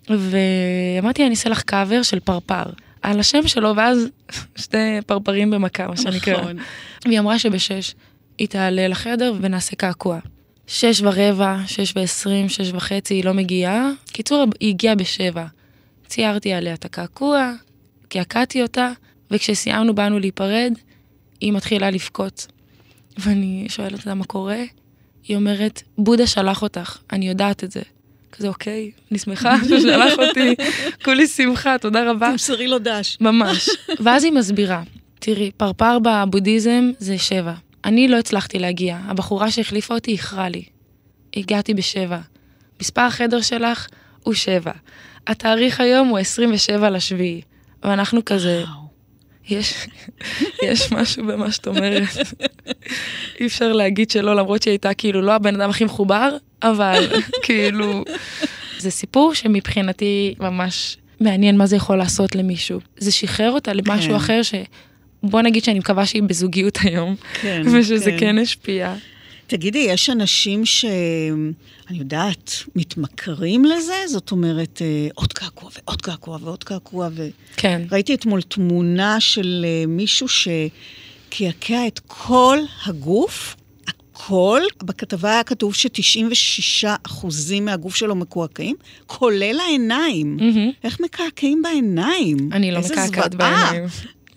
[0.09, 2.63] ואמרתי, אני אעשה לך קאבר של פרפר.
[3.01, 4.07] על השם שלו, ואז
[4.55, 6.41] שתי פרפרים במכה, מה שנקרא.
[6.41, 6.57] נכון.
[7.05, 7.93] והיא אמרה שבשש
[8.37, 10.19] היא תעלה לחדר ונעשה קעקוע.
[10.67, 13.89] שש ורבע, שש ועשרים, שש וחצי, היא לא מגיעה.
[14.05, 15.45] קיצור, היא הגיעה בשבע.
[16.07, 17.53] ציירתי עליה את הקעקוע,
[18.09, 18.91] קעקעתי אותה,
[19.31, 20.73] וכשסיימנו באנו להיפרד,
[21.41, 22.47] היא מתחילה לבכות.
[23.17, 24.63] ואני שואלת אותה מה קורה,
[25.23, 27.81] היא אומרת, בודה שלח אותך, אני יודעת את זה.
[28.31, 30.55] כזה, אוקיי, אני שמחה ששלח אותי,
[31.05, 32.31] כולי שמחה, תודה רבה.
[32.31, 33.17] תמסרי לו דש.
[33.21, 33.69] ממש.
[33.99, 34.83] ואז היא מסבירה,
[35.19, 37.53] תראי, פרפר בבודהיזם זה שבע.
[37.85, 40.63] אני לא הצלחתי להגיע, הבחורה שהחליפה אותי איחרה לי.
[41.35, 42.19] הגעתי בשבע.
[42.81, 43.87] מספר החדר שלך
[44.23, 44.71] הוא שבע.
[45.27, 47.41] התאריך היום הוא 27 לשביעי.
[47.83, 48.63] ואנחנו כזה.
[49.49, 49.87] יש,
[50.63, 52.07] יש משהו במה שאת אומרת.
[53.39, 57.07] אי אפשר להגיד שלא, למרות שהיא הייתה כאילו לא הבן אדם הכי מחובר, אבל
[57.43, 58.03] כאילו,
[58.79, 62.79] זה סיפור שמבחינתי ממש מעניין מה זה יכול לעשות למישהו.
[62.97, 64.15] זה שחרר אותה למשהו כן.
[64.15, 64.53] אחר ש...
[65.23, 68.19] בוא נגיד שאני מקווה שהיא בזוגיות היום, כן, ושזה כן.
[68.19, 68.95] כן השפיע.
[69.47, 70.85] תגידי, יש אנשים ש...
[71.89, 73.93] אני יודעת, מתמכרים לזה?
[74.07, 77.09] זאת אומרת, אה, עוד קעקוע ועוד קעקוע ועוד קעקוע.
[77.15, 77.27] ו...
[77.57, 77.81] כן.
[77.91, 83.55] ראיתי אתמול תמונה של אה, מישהו שקעקע את כל הגוף,
[84.17, 84.61] הכל.
[84.83, 87.25] בכתבה היה כתוב ש-96%
[87.61, 90.37] מהגוף שלו מקועקעים, כולל העיניים.
[90.37, 90.71] מהמם.
[90.83, 92.37] איך מקעקעים בעיניים?
[92.51, 93.35] אני לא מקעקעת.
[93.35, 93.83] בעיניים.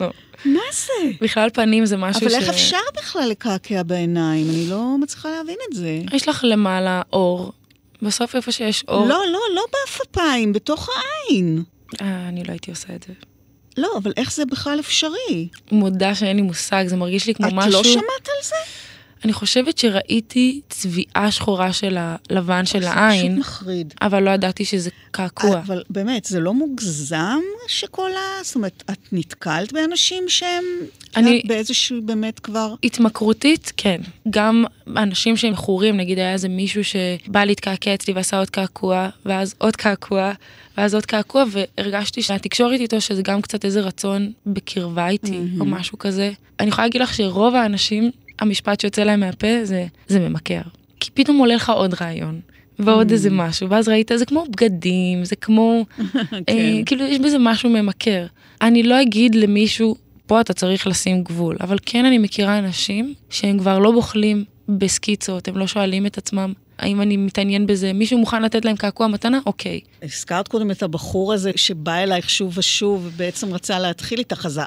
[0.00, 0.10] לא.
[0.44, 1.10] מה זה?
[1.20, 2.34] בכלל פנים זה משהו אבל ש...
[2.34, 4.50] איך אפשר בכלל לקעקע בעיניים?
[4.50, 6.02] אני לא מצליחה להבין את זה.
[6.12, 7.52] יש לך למעלה אור.
[8.02, 9.06] בסוף איפה שיש אור...
[9.06, 11.62] לא, לא, לא בעפפיים, בתוך העין.
[12.00, 13.12] אה, אני לא הייתי עושה את זה.
[13.76, 15.48] לא, אבל איך זה בכלל אפשרי?
[15.72, 17.72] מודה שאין לי מושג, זה מרגיש לי כמו את משהו...
[17.72, 18.56] לא שמעת על זה?
[19.24, 23.94] אני חושבת שראיתי צביעה שחורה של הלבן של זה העין, פשוט מחריד.
[24.02, 25.58] אבל לא ידעתי שזה קעקוע.
[25.58, 28.44] אבל באמת, זה לא מוגזם שכל ה...
[28.44, 30.64] זאת אומרת, את נתקלת באנשים שהם...
[31.16, 31.42] אני-.
[31.46, 32.74] באיזשהו באמת כבר...
[32.84, 34.00] התמכרותית, כן.
[34.30, 34.64] גם
[34.96, 39.76] אנשים שהם מכורים, נגיד היה איזה מישהו שבא להתקעקע אצלי ועשה עוד קעקוע, ואז עוד
[39.76, 40.32] קעקוע,
[40.78, 45.98] ואז עוד קעקוע, והרגשתי שהתקשורת איתו, שזה גם קצת איזה רצון בקרבה איתי, או משהו
[45.98, 46.32] כזה.
[46.60, 48.10] אני יכולה להגיד לך שרוב האנשים
[48.40, 50.60] המשפט שיוצא להם מהפה זה, זה ממכר.
[51.00, 52.40] כי פתאום עולה לך עוד רעיון,
[52.78, 55.84] ועוד איזה משהו, ואז ראית, זה כמו בגדים, זה כמו,
[56.48, 58.26] אה, כאילו יש בזה משהו ממכר.
[58.62, 63.58] אני לא אגיד למישהו, פה אתה צריך לשים גבול, אבל כן אני מכירה אנשים שהם
[63.58, 68.42] כבר לא בוחלים בסקיצות, הם לא שואלים את עצמם, האם אני מתעניין בזה, מישהו מוכן
[68.42, 69.38] לתת להם קעקוע מתנה?
[69.46, 69.80] אוקיי.
[70.02, 74.60] הזכרת קודם את הבחור הזה שבא אלייך שוב ושוב, ובעצם רצה להתחיל איתך, אז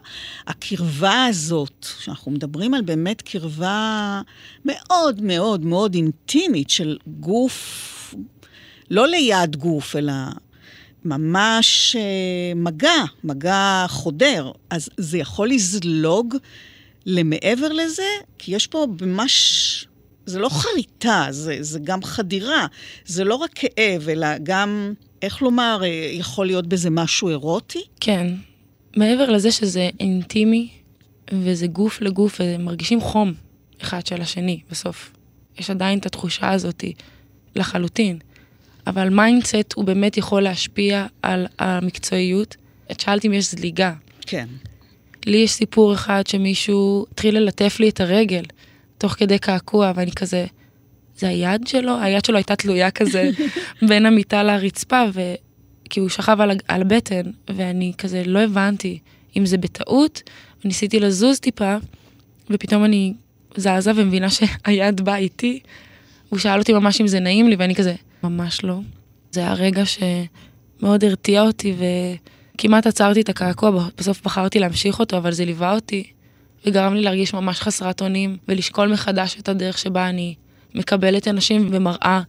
[0.48, 4.22] הקרבה הזאת, שאנחנו מדברים על באמת קרבה
[4.66, 8.16] מאוד מאוד מאוד אינטימית של גוף,
[8.90, 10.14] לא ליד גוף, אלא
[11.06, 14.52] ממש אה, מגע, מגע חודר.
[14.70, 16.36] אז זה יכול לזלוג
[17.06, 18.08] למעבר לזה,
[18.38, 19.88] כי יש פה ממש...
[20.26, 22.68] זה לא חריטה, זה, זה גם חדירה.
[23.06, 27.84] זה לא רק כאב, אלא גם, איך לומר, אה, יכול להיות בזה משהו אירוטי?
[28.00, 28.34] כן.
[28.96, 30.70] מעבר לזה שזה אינטימי,
[31.34, 33.34] וזה גוף לגוף, ומרגישים חום
[33.82, 35.12] אחד של השני בסוף.
[35.60, 36.84] יש עדיין את התחושה הזאת
[37.56, 38.18] לחלוטין.
[38.88, 42.56] אבל mindset הוא באמת יכול להשפיע על המקצועיות.
[42.92, 43.94] את שאלת אם יש זליגה.
[44.22, 44.48] כן.
[45.26, 48.44] לי יש סיפור אחד שמישהו התחיל ללטף לי את הרגל
[48.98, 50.46] תוך כדי קעקוע, ואני כזה,
[51.18, 51.98] זה היד שלו?
[52.02, 53.30] היד שלו הייתה תלויה כזה
[53.88, 55.22] בין המיטה לרצפה, ו...
[55.90, 59.00] כי הוא שכב על, על הבטן, ואני כזה לא הבנתי
[59.38, 60.24] אם זה בטעות,
[60.66, 61.76] וניסיתי לזוז טיפה,
[62.50, 63.14] ופתאום אני
[63.56, 65.60] זזה ומבינה שהיד באה איתי.
[66.30, 68.80] הוא שאל אותי ממש אם זה נעים לי, ואני כזה, ממש לא.
[69.32, 71.76] זה היה רגע שמאוד הרתיע אותי,
[72.56, 76.04] וכמעט עצרתי את הקעקוע, בסוף בחרתי להמשיך אותו, אבל זה ליווה אותי,
[76.66, 80.36] וגרם לי להרגיש ממש חסרת אונים, ולשקול מחדש את הדרך שבה אני
[80.76, 82.22] מקבלת אנשים ומראה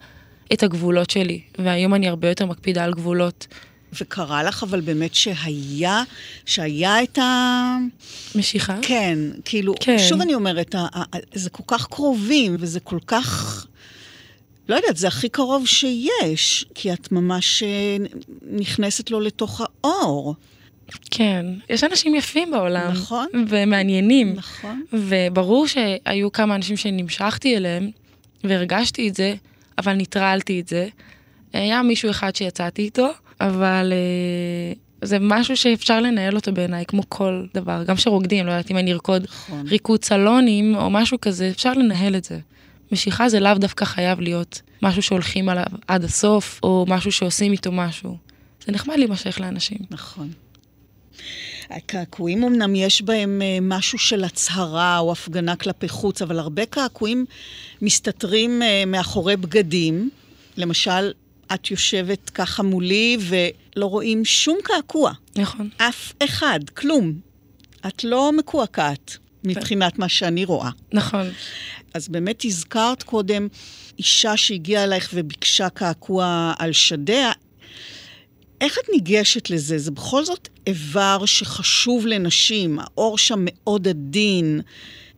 [0.53, 1.41] את הגבולות שלי.
[1.59, 3.47] והיום אני הרבה יותר מקפידה על גבולות.
[4.01, 6.03] וקרה לך אבל באמת שהיה,
[6.47, 7.77] שהיה את ה...
[8.35, 8.77] משיכה?
[8.83, 9.99] כן, כאילו, כן.
[9.99, 10.75] שוב אני אומרת,
[11.35, 13.67] זה כל כך קרובים, וזה כל כך...
[14.69, 17.97] לא יודעת, זה הכי קרוב שיש, כי את ממש אה,
[18.51, 20.35] נכנסת לו לתוך האור.
[21.11, 22.91] כן, יש אנשים יפים בעולם.
[22.93, 23.27] נכון.
[23.49, 24.33] ומעניינים.
[24.37, 24.83] נכון.
[24.93, 27.91] וברור שהיו כמה אנשים שנמשכתי אליהם,
[28.45, 29.35] והרגשתי את זה,
[29.79, 30.89] אבל ניטרלתי את זה.
[31.53, 33.09] היה מישהו אחד שיצאתי איתו,
[33.41, 37.83] אבל uh, זה משהו שאפשר לנהל אותו בעיניי, כמו כל דבר.
[37.87, 39.67] גם שרוקדים, לא יודעת אם אני ארקוד נכון.
[39.69, 42.39] ריקוד סלונים או משהו כזה, אפשר לנהל את זה.
[42.93, 47.73] משיכה זה לאו דווקא חייב להיות משהו שהולכים עליו עד הסוף, או משהו שעושים איתו
[47.73, 48.17] משהו.
[48.67, 49.79] זה נחמד להימשך לאנשים.
[49.91, 50.31] נכון.
[51.71, 57.25] הקעקועים אמנם יש בהם אה, משהו של הצהרה או הפגנה כלפי חוץ, אבל הרבה קעקועים
[57.83, 60.11] מסתתרים אה, מאחורי בגדים.
[60.57, 61.13] למשל,
[61.55, 65.13] את יושבת ככה מולי ולא רואים שום קעקוע.
[65.37, 65.69] נכון.
[65.77, 67.13] אף אחד, כלום.
[67.87, 70.71] את לא מקועקעת מבחינת מה שאני רואה.
[70.93, 71.31] נכון.
[71.95, 73.49] אז באמת הזכרת קודם
[73.99, 77.33] אישה שהגיעה אלייך וביקשה קעקוע על שדיה.
[78.61, 79.79] איך את ניגשת לזה?
[79.79, 84.61] זה בכל זאת איבר שחשוב לנשים, האור שם מאוד עדין.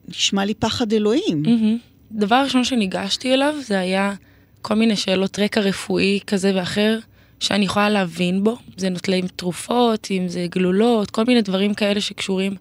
[0.09, 1.43] נשמע לי פחד אלוהים.
[1.45, 2.13] Mm-hmm.
[2.13, 4.15] דבר ראשון שניגשתי אליו זה היה
[4.63, 6.99] כל מיני שאלות רקע רפואי כזה ואחר,
[7.41, 8.57] שאני יכולה להבין בו.
[8.77, 12.55] זה נוטלי תרופות, אם זה גלולות, כל מיני דברים כאלה שקשורים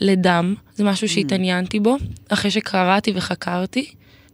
[0.00, 0.54] לדם.
[0.74, 1.08] זה משהו.
[1.08, 1.96] שהתעניינתי בו,
[2.28, 3.86] אחרי שקראתי וחקרתי.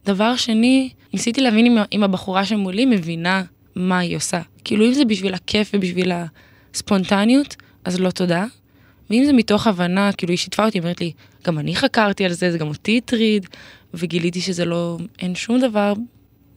[0.05, 3.43] דבר שני, ניסיתי להבין אם, אם הבחורה שמולי מבינה
[3.75, 4.41] מה היא עושה.
[4.69, 6.11] כאילו, אם זה בשביל הכיף ובשביל
[6.73, 7.55] הספונטניות,
[7.85, 8.45] אז לא תודה.
[9.09, 11.11] ואם זה מתוך הבנה, כאילו, היא שיתפה אותי, אומרת לי,
[11.45, 13.47] גם אני חקרתי על זה, זה גם אותי הטריד,
[13.93, 15.93] וגיליתי שזה לא, אין שום דבר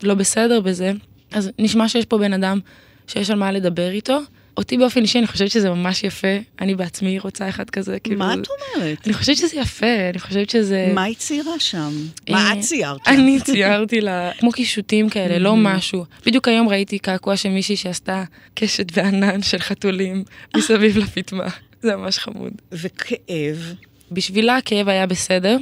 [0.02, 0.92] לא בסדר בזה,
[1.30, 2.60] אז נשמע שיש פה בן אדם
[3.06, 4.18] שיש על מה לדבר איתו.
[4.56, 6.36] אותי באופן אישי, אני חושבת שזה ממש יפה.
[6.60, 8.18] אני בעצמי רוצה אחד כזה, כאילו...
[8.18, 8.98] מה את אומרת?
[9.06, 10.92] אני חושבת שזה יפה, אני חושבת שזה...
[10.94, 11.92] מה היא ציירה שם?
[12.30, 13.00] מה אה, את ציירת?
[13.06, 16.04] אני ציירתי לה, כמו קישוטים כאלה, לא משהו.
[16.26, 18.24] בדיוק היום ראיתי קעקוע של מישהי שעשתה
[18.54, 20.24] קשת וענן של חתולים
[20.56, 21.48] מסביב לפטמה.
[21.82, 22.52] זה ממש חמוד.
[22.72, 23.74] וכאב?
[24.10, 25.56] בשבילה הכאב היה בסדר,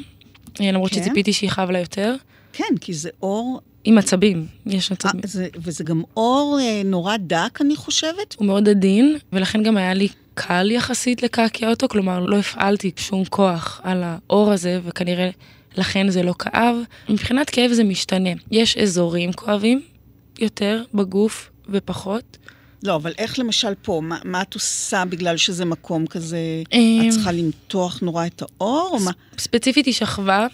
[0.61, 1.03] למרות כן?
[1.03, 2.15] שציפיתי שיכאב לה יותר.
[2.53, 5.21] כן, כי זה אור עם עצבים, יש עצבים.
[5.25, 8.37] 아, זה, וזה גם אור אה, נורא דק, אני חושבת.
[8.39, 13.25] הוא מאוד עדין, ולכן גם היה לי קל יחסית לקעקע אותו, כלומר לא הפעלתי שום
[13.25, 15.31] כוח על האור הזה, וכנראה
[15.77, 16.77] לכן זה לא כאב.
[17.09, 18.31] מבחינת כאב זה משתנה.
[18.51, 19.81] יש אזורים כואבים
[20.39, 22.39] יותר בגוף ופחות.
[22.83, 27.33] לא, אבל איך למשל פה, מה, מה את עושה בגלל שזה מקום כזה, את צריכה
[27.33, 29.11] למתוח נורא את האור, או מה?
[29.39, 30.47] ספציפית היא שכבה,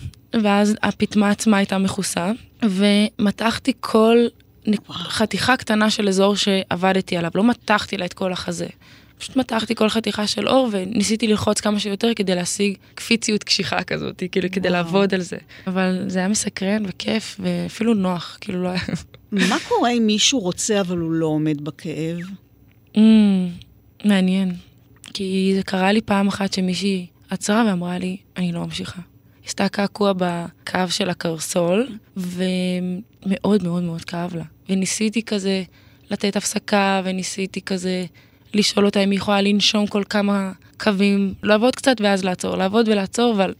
[0.42, 2.32] ואז הפטמה עצמה הייתה מכוסה,
[2.64, 4.26] ומתחתי כל
[4.66, 4.98] וואו.
[4.98, 8.66] חתיכה קטנה של אזור שעבדתי עליו, לא מתחתי לה את כל החזה.
[9.18, 14.22] פשוט מתחתי כל חתיכה של אור וניסיתי ללחוץ כמה שיותר כדי להשיג קפיציות קשיחה כזאת,
[14.32, 14.72] כאילו כדי וואו.
[14.72, 15.36] לעבוד על זה.
[15.66, 18.80] אבל זה היה מסקרן וכיף ואפילו נוח, כאילו לא היה...
[19.32, 22.18] מה קורה אם מישהו רוצה אבל הוא לא עומד בכאב?
[22.94, 22.98] Mm,
[24.04, 24.54] מעניין.
[25.14, 29.00] כי זה קרה לי פעם אחת שמישהי עצרה ואמרה לי, אני לא ממשיכה.
[29.46, 34.44] עשתה קעקוע בקו של הקרסול, ומאוד מאוד מאוד כאב לה.
[34.68, 35.62] וניסיתי כזה
[36.10, 38.04] לתת הפסקה, וניסיתי כזה
[38.54, 43.32] לשאול אותה אם היא יכולה לנשום כל כמה קווים, לעבוד קצת ואז לעצור, לעבוד ולעצור,
[43.34, 43.54] אבל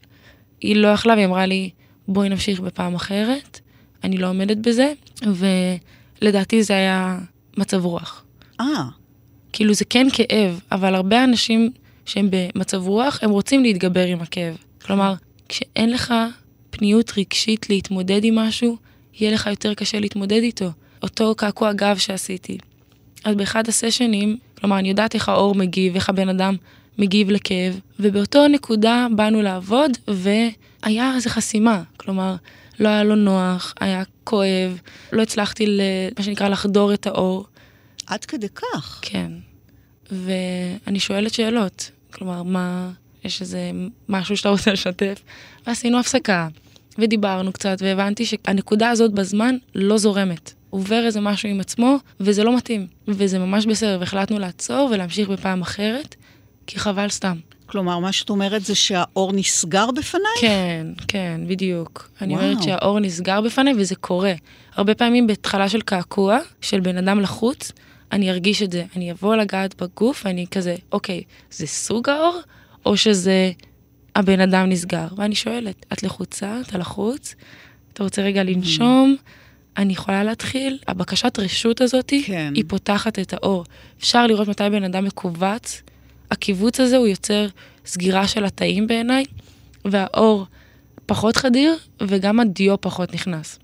[0.61, 1.71] היא לא יכלה, והיא אמרה לי,
[2.09, 3.61] בואי נמשיך בפעם אחרת,
[4.05, 7.19] אני לא עומדת בזה, ולדעתי זה היה
[7.57, 8.25] מצב רוח.
[8.61, 8.85] אה,
[9.53, 11.71] כאילו זה כן כאב, אבל הרבה אנשים
[12.05, 14.57] שהם במצב רוח, הם רוצים להתגבר עם הכאב.
[14.85, 15.15] כלומר,
[15.49, 16.15] כשאין לך
[16.71, 18.77] פניות רגשית להתמודד עם משהו,
[19.15, 20.71] יהיה לך יותר קשה להתמודד איתו.
[21.03, 22.59] אותו קעקוע גב שעשיתי.
[23.25, 26.57] אז באחד הסשנים, כלומר, אני יודעת איך האור מגיב, איך הבן אדם
[26.99, 31.83] מגיב לכאב, ובאותו נקודה באנו לעבוד, והיה איזו חסימה.
[31.97, 32.37] כלומר,
[32.81, 34.81] לא היה לו נוח, היה כואב,
[35.13, 35.79] לא הצלחתי,
[36.19, 37.47] מה שנקרא, לחדור את האור.
[38.07, 38.99] עד כדי כך.
[39.03, 39.33] כן.
[40.11, 41.91] ואני שואלת שאלות.
[42.13, 42.91] כלומר, מה,
[43.27, 43.71] יש איזה
[44.09, 45.23] משהו שאתה רוצה לשתף?
[45.67, 46.49] ועשינו הפסקה,
[46.99, 50.53] ודיברנו קצת, והבנתי שהנקודה הזאת בזמן לא זורמת.
[50.71, 52.87] עובר איזה משהו עם עצמו, וזה לא מתאים.
[53.09, 56.15] וזה ממש בסדר, והחלטנו לעצור ולהמשיך בפעם אחרת,
[56.67, 57.37] כי חבל סתם.
[57.67, 60.23] כלומר, מה שאת אומרת זה שהאור נסגר בפניי?
[60.41, 62.11] כן, כן, בדיוק.
[62.21, 62.47] אני וואו.
[62.47, 64.33] אומרת שהאור נסגר בפניי וזה קורה.
[64.75, 67.73] הרבה פעמים בהתחלה של קעקוע, של בן אדם לחוץ,
[68.13, 68.85] אני ארגיש את זה.
[68.97, 72.41] אני אבוא לגעת בגוף ואני כזה, אוקיי, זה סוג האור,
[72.87, 73.53] או שזה
[74.17, 75.07] הבן אדם נסגר?
[75.17, 76.61] ואני שואלת, את לחוצה?
[76.61, 77.35] אתה לחוץ?
[77.93, 79.17] אתה רוצה רגע לנשום?
[79.77, 80.79] אני יכולה להתחיל?
[80.89, 82.53] הבקשת רשות הזאת, כן.
[82.57, 83.65] היא פותחת את האור.
[84.01, 85.83] אפשר לראות מתי בן אדם מכווץ.
[86.31, 87.47] הקיבוץ הזה הוא יוצר
[87.87, 89.25] סגירה של התאים בעיניי,
[89.85, 90.47] והאור
[91.07, 93.59] פחות חדיר, וגם הדיו פחות נכנס.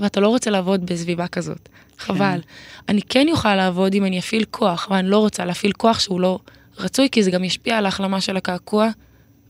[0.00, 2.40] ואתה לא רוצה לעבוד בסביבה כזאת, חבל.
[2.88, 6.20] אני כן אוכל לעבוד אם אני אפעיל כוח, אבל אני לא רוצה להפעיל כוח שהוא
[6.20, 6.38] לא
[6.78, 8.88] רצוי, כי זה גם ישפיע על ההחלמה של הקעקוע,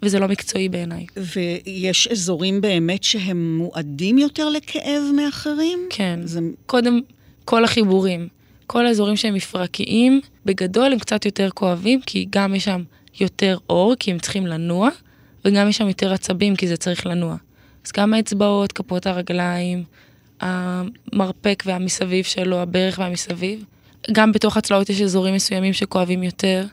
[0.02, 1.06] וזה לא מקצועי בעיניי.
[1.16, 5.78] ויש אזורים באמת שהם מועדים יותר לכאב מאחרים?
[5.90, 6.20] כן.
[6.24, 6.40] זה...
[6.66, 7.00] קודם,
[7.44, 8.28] כל החיבורים,
[8.66, 12.82] כל האזורים שהם מפרקיים, בגדול הם קצת יותר כואבים, כי גם יש שם
[13.20, 14.88] יותר אור, כי הם צריכים לנוע,
[15.44, 17.36] וגם יש שם יותר עצבים, כי זה צריך לנוע.
[17.86, 19.84] אז גם האצבעות, כפות הרגליים,
[20.40, 23.64] המרפק והמסביב שלו, הברך והמסביב.
[24.12, 26.66] גם בתוך הצלעות יש אזורים מסוימים שכואבים יותר.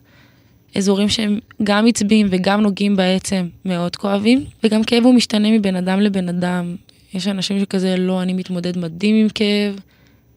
[0.77, 5.99] אזורים שהם גם עצביים וגם נוגעים בעצם מאוד כואבים, וגם כאב הוא משתנה מבן אדם
[5.99, 6.75] לבן אדם.
[7.13, 9.79] יש אנשים שכזה, לא, אני מתמודד מדהים עם כאב.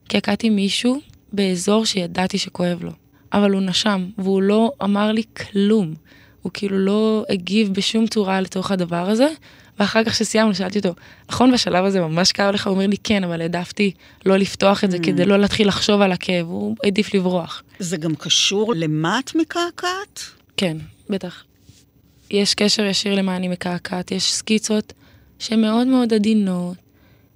[0.08, 1.00] קעקעתי מישהו
[1.32, 2.90] באזור שידעתי שכואב לו,
[3.32, 5.94] אבל הוא נשם, והוא לא אמר לי כלום.
[6.42, 9.28] הוא כאילו לא הגיב בשום צורה לתוך הדבר הזה,
[9.78, 10.94] ואחר כך שסיימנו שאלתי אותו,
[11.30, 12.66] נכון בשלב הזה ממש כאב לך?
[12.66, 13.92] הוא אומר לי כן, אבל העדפתי
[14.26, 17.62] לא לפתוח את זה כדי לא להתחיל לחשוב על הכאב, הוא העדיף לברוח.
[17.78, 20.20] זה גם קשור למה את מקעקעת?
[20.56, 20.76] כן,
[21.10, 21.44] בטח.
[22.30, 24.92] יש קשר ישיר למה אני מקעקעת, יש סקיצות
[25.38, 26.76] שהן מאוד מאוד עדינות,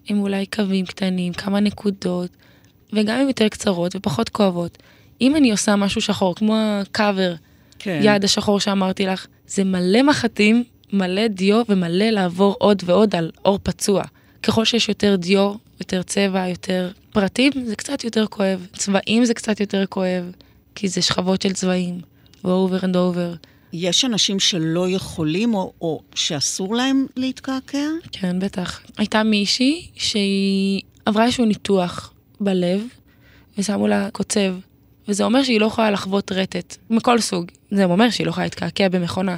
[0.08, 2.30] עם אולי קווים קטנים, כמה נקודות,
[2.92, 4.78] וגם הן יותר קצרות ופחות כואבות.
[5.20, 7.34] אם אני עושה משהו שחור, כמו הקאבר,
[7.78, 8.00] כן.
[8.02, 13.58] יעד השחור שאמרתי לך, זה מלא מחטים, מלא דיו ומלא לעבור עוד ועוד על אור
[13.62, 14.02] פצוע.
[14.42, 18.66] ככל שיש יותר דיו, יותר צבע, יותר פרטים, זה קצת יותר כואב.
[18.72, 20.32] צבעים זה קצת יותר כואב,
[20.74, 22.00] כי זה שכבות של צבעים,
[22.44, 23.46] ו-over and over.
[23.72, 27.86] יש אנשים שלא יכולים או, או שאסור להם להתקעקע?
[28.12, 28.80] כן, בטח.
[28.98, 32.80] הייתה מישהי שהיא עברה איזשהו ניתוח בלב,
[33.58, 34.54] ושמו לה קוצב,
[35.08, 37.46] וזה אומר שהיא לא יכולה לחוות רטט, מכל סוג.
[37.70, 39.36] זה אומר שהיא לא יכולה להתקעקע במכונה.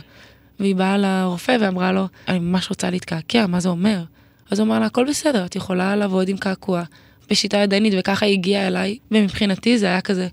[0.60, 4.02] והיא באה לרופא ואמרה לו, אני ממש רוצה להתקעקע, מה זה אומר?
[4.50, 6.82] אז הוא אמר לה, הכל בסדר, את יכולה לעבוד עם קעקוע
[7.30, 10.28] בשיטה ידנית, וככה היא הגיעה אליי, ומבחינתי זה היה כזה,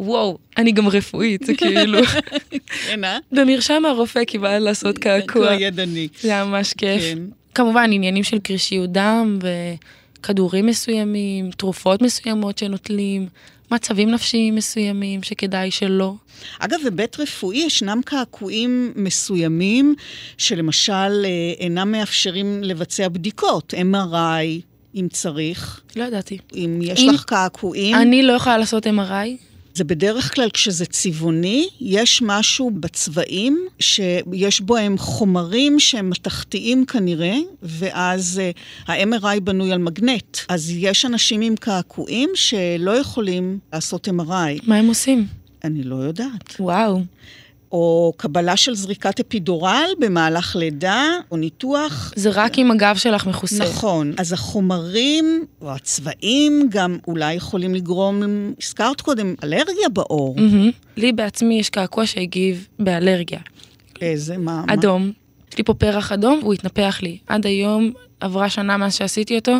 [0.00, 1.98] וואו, אני גם רפואית, זה כאילו,
[2.86, 3.18] כן, אה?
[3.32, 5.52] במרשם הרופא קיבלת לעשות קעקוע.
[5.54, 6.08] ידני.
[6.20, 7.02] זה היה ממש כיף.
[7.02, 7.18] כן.
[7.54, 9.38] כמובן, עניינים של קרישיות דם
[10.20, 13.28] וכדורים מסוימים, תרופות מסוימות שנוטלים,
[13.70, 16.14] מצבים נפשיים מסוימים שכדאי שלא.
[16.58, 19.94] אגב, בבית רפואי ישנם קעקועים מסוימים,
[20.38, 20.92] שלמשל
[21.24, 24.60] אה, אינם מאפשרים לבצע בדיקות, MRI,
[24.94, 25.80] אם צריך.
[25.96, 26.38] לא ידעתי.
[26.54, 29.28] אם יש אם- לך קעקועים, אני לא יכולה לעשות MRI,
[29.76, 38.40] זה בדרך כלל כשזה צבעוני, יש משהו בצבעים שיש בהם חומרים שהם מתכתיים כנראה, ואז
[38.86, 40.38] uh, ה-MRI בנוי על מגנט.
[40.48, 44.62] אז יש אנשים עם קעקועים שלא יכולים לעשות MRI.
[44.66, 45.26] מה הם עושים?
[45.64, 46.56] אני לא יודעת.
[46.60, 47.00] וואו.
[47.72, 52.12] או קבלה של זריקת אפידורל במהלך לידה, או ניתוח.
[52.16, 53.64] זה רק אם הגב שלך מכוסה.
[53.64, 54.12] נכון.
[54.18, 58.22] אז החומרים, או הצבעים, גם אולי יכולים לגרום,
[58.62, 60.34] הזכרת קודם, אלרגיה בעור.
[60.36, 60.70] מהמם.
[60.96, 63.40] לי בעצמי יש קעקוע שהגיב באלרגיה.
[64.00, 64.64] איזה, מה?
[64.66, 64.74] מה?
[64.74, 65.12] אדום.
[65.52, 67.18] יש לי פה פרח אדום והוא התנפח לי.
[67.26, 69.56] עד היום עברה שנה מאז שעשיתי אותו,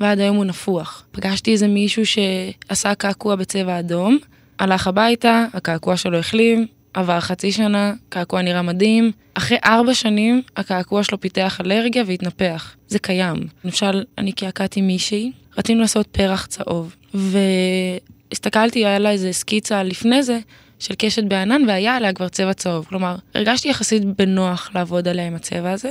[0.00, 1.04] ועד היום הוא נפוח.
[1.12, 4.18] פגשתי איזה מישהו שעשה קעקוע בצבע אדום,
[4.58, 9.12] הלך הביתה, הקעקוע שלו החלים, עבר חצי שנה, קעקוע נראה מדהים.
[9.34, 12.76] אחרי ארבע שנים, הקעקוע שלו פיתח אלרגיה והתנפח.
[12.88, 13.36] זה קיים.
[13.64, 20.38] למשל, אני קעקעתי מישהי, רצינו לעשות פרח צהוב, והסתכלתי, היה לה איזה סקיצה לפני זה,
[20.78, 22.84] של קשת בענן, והיה עליה כבר צבע צהוב.
[22.84, 25.90] כלומר, הרגשתי יחסית בנוח לעבוד עליה עם הצבע הזה,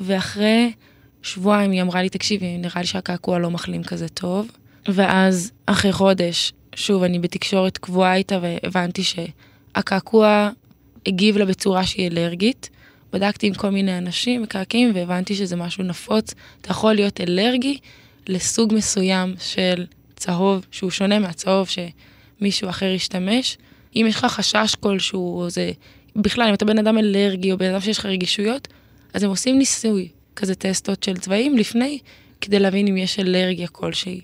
[0.00, 0.72] ואחרי
[1.22, 4.50] שבועיים היא אמרה לי, תקשיבי, נראה לי שהקעקוע לא מחלים כזה טוב.
[4.88, 9.02] ואז, אחרי חודש, שוב, אני בתקשורת קבועה איתה, והבנתי
[9.76, 10.50] שהקעקוע
[11.06, 12.70] הגיב לה בצורה שהיא אלרגית.
[13.12, 16.34] בדקתי עם כל מיני אנשים מקעקעים, והבנתי שזה משהו נפוץ.
[16.60, 17.78] אתה יכול להיות אלרגי
[18.28, 23.58] לסוג מסוים של צהוב, שהוא שונה מהצהוב שמישהו אחר ישתמש.
[23.96, 25.70] אם יש לך חשש כלשהו, או זה...
[26.16, 28.68] בכלל, אם אתה בן אדם אלרגי, או בן אדם שיש לך רגישויות,
[29.14, 31.98] אז הם עושים ניסוי, כזה טסטות של צבעים לפני,
[32.40, 34.20] כדי להבין אם יש אלרגיה כלשהי.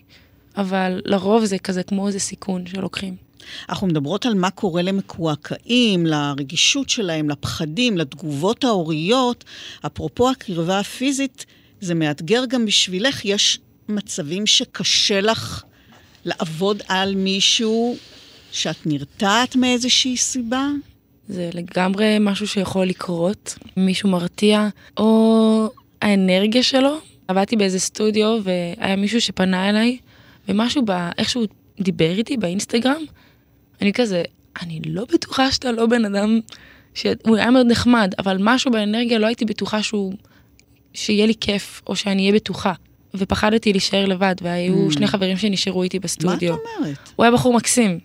[0.56, 3.29] אבל לרוב זה כזה כמו איזה סיכון שלוקחים.
[3.68, 9.44] אנחנו מדברות על מה קורה למקועקעים, לרגישות שלהם, לפחדים, לתגובות ההוריות.
[9.86, 11.46] אפרופו הקרבה הפיזית,
[11.80, 13.24] זה מאתגר גם בשבילך.
[13.24, 15.62] יש מצבים שקשה לך
[16.24, 17.96] לעבוד על מישהו
[18.52, 20.68] שאת נרתעת מאיזושהי סיבה?
[21.28, 25.70] זה לגמרי משהו שיכול לקרות, מישהו מרתיע, או
[26.02, 26.98] האנרגיה שלו.
[27.28, 29.98] עבדתי באיזה סטודיו והיה מישהו שפנה אליי,
[30.48, 31.44] ומשהו באיכשהו
[31.80, 33.02] דיבר איתי באינסטגרם,
[33.82, 34.22] אני כזה,
[34.62, 36.40] אני לא בטוחה שאתה לא בן אדם,
[36.94, 40.14] שהוא היה מאוד נחמד, אבל משהו באנרגיה לא הייתי בטוחה שהוא,
[40.94, 42.72] שיהיה לי כיף, או שאני אהיה בטוחה.
[43.14, 44.92] ופחדתי להישאר לבד, והיו Mm.
[44.92, 46.54] שני חברים שנשארו איתי מה את בסטודיו.
[46.78, 46.96] אומרת?
[47.16, 47.98] הוא היה בחור מקסים,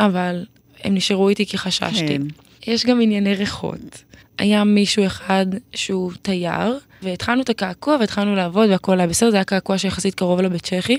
[0.00, 0.44] אבל
[0.84, 2.06] הם נשארו איתי כי חששתי.
[2.08, 2.22] כן.
[2.66, 4.04] יש גם ענייני ריחות.
[4.38, 9.44] היה מישהו אחד שהוא תייר, והתחלנו את הקעקוע והתחלנו לעבוד והכל היה בסדר, זה היה
[9.44, 10.96] קעקוע שיחסית קרוב לבית צ'כי.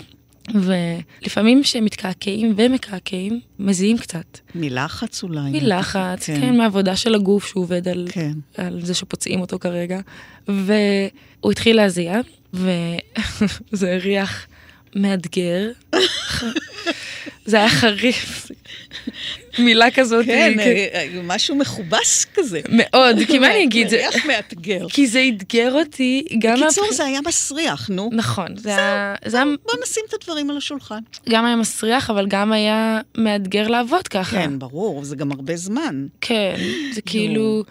[0.54, 4.40] ולפעמים כשמתקעקעים ומקעקעים, מזיעים קצת.
[4.56, 5.52] מלחץ אולי.
[5.52, 8.32] מלחץ, כן, מעבודה של הגוף שהוא עובד על, כן.
[8.58, 10.00] על זה שפוצעים אותו כרגע.
[10.48, 12.20] והוא התחיל להזיע,
[12.54, 14.48] וזה הריח
[14.96, 15.72] מאתגר.
[17.46, 18.52] זה היה חריף.
[19.60, 20.26] מילה כזאת.
[20.26, 22.60] כן, כ- אה, אה, משהו מכובס כזה.
[22.70, 23.90] מאוד, כי מה אני אגיד?
[23.90, 24.88] זה- ריח מאתגר.
[24.90, 26.60] כי זה אתגר אותי גם...
[26.62, 28.10] בקיצור, זה היה מסריח, נו.
[28.14, 28.48] נכון.
[28.58, 29.14] זה היה
[29.64, 31.00] בוא נשים את הדברים על השולחן.
[31.30, 34.36] גם היה מסריח, אבל גם היה מאתגר לעבוד ככה.
[34.38, 36.06] כן, ברור, זה גם הרבה זמן.
[36.22, 36.56] כן,
[36.94, 37.64] זה כאילו...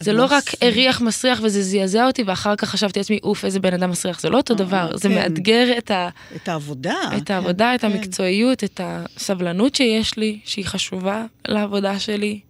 [0.00, 0.44] זה לא מה רק?
[0.60, 4.20] הריח מסריח וזה זעזע אותי, ואחר כך חשבתי לעצמי, אוף, איזה בן אדם מסריח.
[4.20, 5.14] זה לא אותו דבר, זה כן.
[5.14, 6.96] מאתגר את, ה, את העבודה.
[7.16, 7.86] את כן, העבודה, את כן.
[7.86, 12.40] המקצועיות, את הסבלנות שיש לי, שהיא חשובה לעבודה שלי.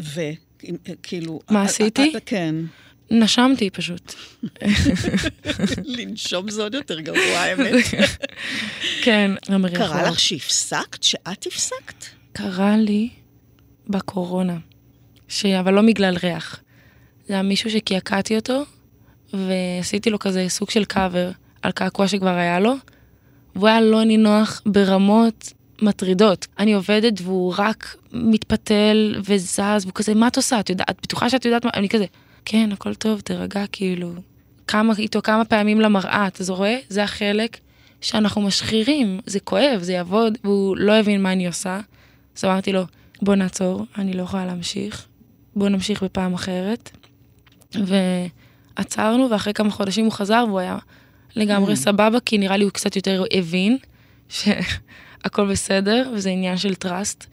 [0.00, 1.40] וכאילו...
[1.50, 2.12] מה אה, עשיתי?
[2.14, 2.54] אה, כן.
[3.10, 4.14] נשמתי פשוט.
[5.96, 7.84] לנשום זה עוד יותר גרוע, האמת.
[9.02, 9.86] כן, המריחות.
[9.86, 11.02] קרה לך שהפסקת?
[11.02, 12.04] שאת הפסקת?
[12.32, 13.08] קרה לי
[13.88, 14.56] בקורונה,
[15.28, 15.46] ש...
[15.46, 16.63] אבל לא בגלל ריח.
[17.28, 18.62] זה היה מישהו שקעקעתי אותו,
[19.32, 21.30] ועשיתי לו כזה סוג של קאבר
[21.62, 22.74] על קעקוע שכבר היה לו,
[23.56, 25.52] והוא היה לא נינוח ברמות
[25.82, 26.46] מטרידות.
[26.58, 30.60] אני עובדת והוא רק מתפתל וזז, והוא כזה, מה את עושה?
[30.60, 31.70] את יודעת, את בטוחה שאת יודעת מה?
[31.74, 32.04] אני כזה,
[32.44, 34.12] כן, הכל טוב, תירגע, כאילו.
[34.66, 36.78] כמה, איתו כמה פעמים למראה, אתה רואה?
[36.88, 37.58] זה החלק
[38.00, 41.80] שאנחנו משחירים, זה כואב, זה יעבוד, והוא לא הבין מה אני עושה.
[42.36, 42.82] אז אמרתי לו,
[43.22, 45.06] בוא נעצור, אני לא יכולה להמשיך,
[45.56, 46.90] בוא נמשיך בפעם אחרת.
[48.76, 50.78] ועצרנו, ואחרי כמה חודשים הוא חזר, והוא היה
[51.36, 51.76] לגמרי Mm.
[51.76, 53.76] סבבה, כי נראה לי הוא קצת יותר הבין
[54.28, 57.26] שהכל בסדר, וזה עניין של טראסט.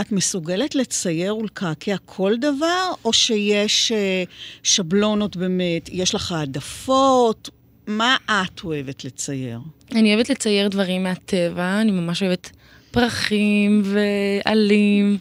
[0.00, 4.24] את מסוגלת לצייר ולקעקע כל דבר, או שיש אה,
[4.62, 5.88] שבלונות באמת?
[5.92, 7.50] יש לך העדפות?
[7.86, 9.60] מה את אוהבת לצייר?
[9.92, 12.50] אני אוהבת לצייר דברים מהטבע, אני ממש אוהבת
[12.94, 15.18] פרחים ועלים,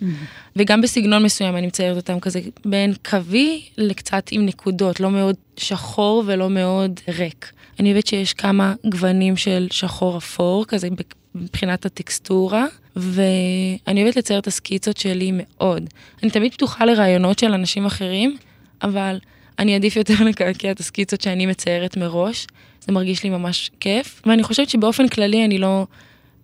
[0.56, 6.24] וגם בסגנון מסוים אני מציירת אותם כזה בין קווי לקצת עם נקודות, לא מאוד שחור
[6.26, 7.52] ולא מאוד ריק.
[7.80, 10.88] אני אוהבת שיש כמה גוונים של שחור אפור, כזה
[11.36, 12.66] מבחינת הטקסטורה,
[12.96, 15.90] ואני אוהבת לצייר את הסקיצות שלי מאוד.
[16.24, 18.38] אני תמיד פתוחה לרעיונות של אנשים אחרים,
[18.84, 19.18] אבל
[19.60, 22.48] אני אעדיף יותר לקעקע את הסקיצות שאני מציירת מראש.
[22.82, 25.86] זה מרגיש לי ממש כיף, ואני חושבת שבאופן כללי אני לא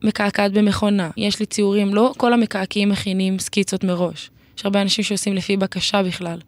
[0.04, 1.10] מקעקעת במכונה.
[1.18, 4.30] יש לי ציורים, לא כל המקעקעים מכינים סקיצות מראש.
[4.58, 6.39] יש הרבה אנשים שעושים לפי בקשה בכלל.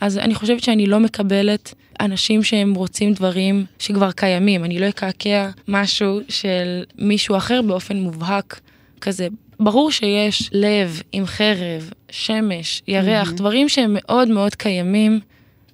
[0.00, 4.64] אז אני חושבת שאני לא מקבלת אנשים שהם רוצים דברים שכבר קיימים.
[4.64, 8.60] אני לא אקעקע משהו של מישהו אחר באופן מובהק
[9.00, 9.28] כזה.
[9.60, 13.34] ברור שיש לב עם חרב, שמש, ירח, mm-hmm.
[13.34, 15.20] דברים שהם מאוד מאוד קיימים,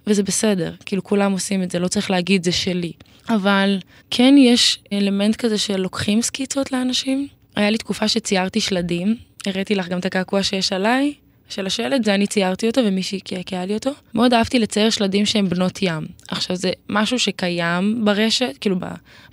[0.06, 0.74] וזה בסדר.
[0.86, 2.92] כאילו, כולם עושים את זה, לא צריך להגיד זה שלי.
[3.28, 3.78] אבל
[4.10, 7.28] כן יש אלמנט כזה של לוקחים סקיצות לאנשים.
[7.56, 9.16] היה לי תקופה שציירתי שלדים,
[9.46, 11.14] הראיתי לך גם את הקעקוע שיש עליי,
[11.48, 13.90] של השלד, זה אני ציירתי אותו ומישהי קעקעה לי אותו.
[14.14, 16.06] מאוד אהבתי לצייר שלדים שהם בנות ים.
[16.28, 18.76] עכשיו זה משהו שקיים ברשת, כאילו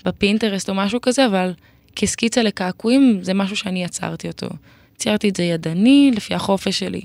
[0.05, 1.53] בפינטרסט או משהו כזה, אבל
[1.95, 4.47] כסקיצה לקעקועים זה משהו שאני יצרתי אותו.
[4.97, 7.01] ציירתי את זה ידני, לפי החופש שלי.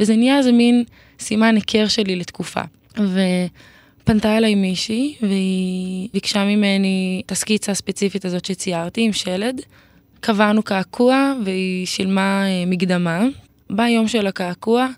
[0.00, 0.84] וזה נהיה איזה מין
[1.20, 2.60] סימן היכר שלי לתקופה.
[4.04, 9.60] ופנתה אליי מישהי, והיא ביקשה ממני את הסקיצה הספציפית הזאת שציירתי עם שלד.
[10.20, 13.24] קבענו קעקוע והיא שילמה אה, מקדמה.
[13.70, 14.88] ביום של הקעקוע,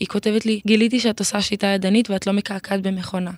[0.00, 3.30] היא כותבת לי, גיליתי שאת עושה שיטה ידנית ואת לא מקעקעת במכונה.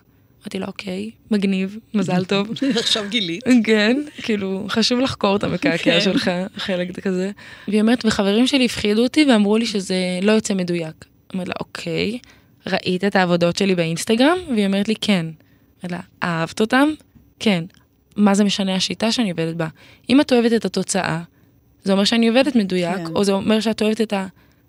[0.42, 2.48] אמרתי לה, אוקיי, מגניב, מזל טוב.
[2.80, 3.44] עכשיו גילית.
[3.64, 6.00] כן, כאילו, חשוב לחקור את המקעקע כן.
[6.00, 7.30] שלך, חלק כזה.
[7.68, 11.04] והיא אומרת, וחברים שלי הפחידו אותי ואמרו לי שזה לא יוצא מדויק.
[11.34, 12.18] אמרתי לה, אוקיי,
[12.66, 14.38] ראית את העבודות שלי באינסטגרם?
[14.50, 15.26] והיא אומרת לי, כן.
[15.84, 16.88] אמרתי לה, אהבת אותם?
[17.38, 17.64] כן.
[18.16, 19.68] מה זה משנה השיטה שאני עובדת בה?
[20.10, 21.22] אם את אוהבת את התוצאה,
[21.84, 23.06] זה אומר שאני עובדת מדויק, כן.
[23.14, 24.14] או זה אומר שאת אוהבת את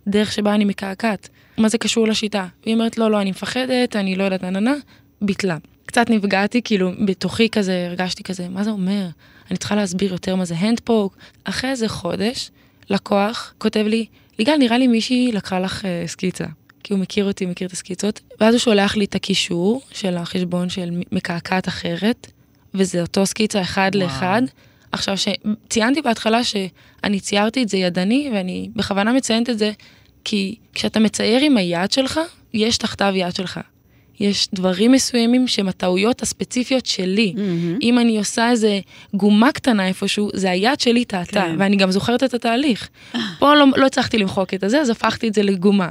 [0.08, 1.30] הדרך שבה אני מקעקעת.
[1.58, 2.48] מה זה קשור לשיטה?
[2.64, 4.74] והיא אומרת, לא, לא, אני מפחדת, אני לא יודעת, נננה,
[5.22, 5.58] ביטלה.
[5.86, 9.08] קצת נפגעתי, כאילו, בתוכי כזה, הרגשתי כזה, מה זה אומר?
[9.52, 11.18] אני צריכה להסביר יותר מה זה הנדפוק.
[11.44, 12.52] אחרי איזה חודש,
[12.90, 14.06] לקוח כותב לי,
[14.40, 16.46] ליגל, נראה לי מישהי לקחה לך uh, סקיצה.
[16.92, 20.70] כי הוא מכיר אותי, מכיר את הסקיצות, ואז הוא שולח לי את הקישור של החשבון
[20.70, 22.32] של מקעקעת אחרת,
[22.74, 24.06] וזה אותו סקיצה אחד וואו.
[24.06, 24.42] לאחד.
[24.92, 29.72] עכשיו, שציינתי בהתחלה שאני ציירתי את זה ידני, ואני בכוונה מציינת את זה,
[30.24, 32.20] כי כשאתה מצייר עם היד שלך,
[32.54, 33.60] יש תחתיו יד שלך.
[34.20, 37.34] יש דברים מסוימים שהם הטעויות הספציפיות שלי.
[37.36, 37.82] Mm-hmm.
[37.82, 38.80] אם אני עושה איזה
[39.14, 41.56] גומה קטנה איפשהו, זה היד שלי טעתה, כן.
[41.60, 42.90] ואני גם זוכרת את התהליך.
[43.40, 45.90] פה לא, לא הצלחתי למחוק את הזה, אז הפכתי את זה לגומה.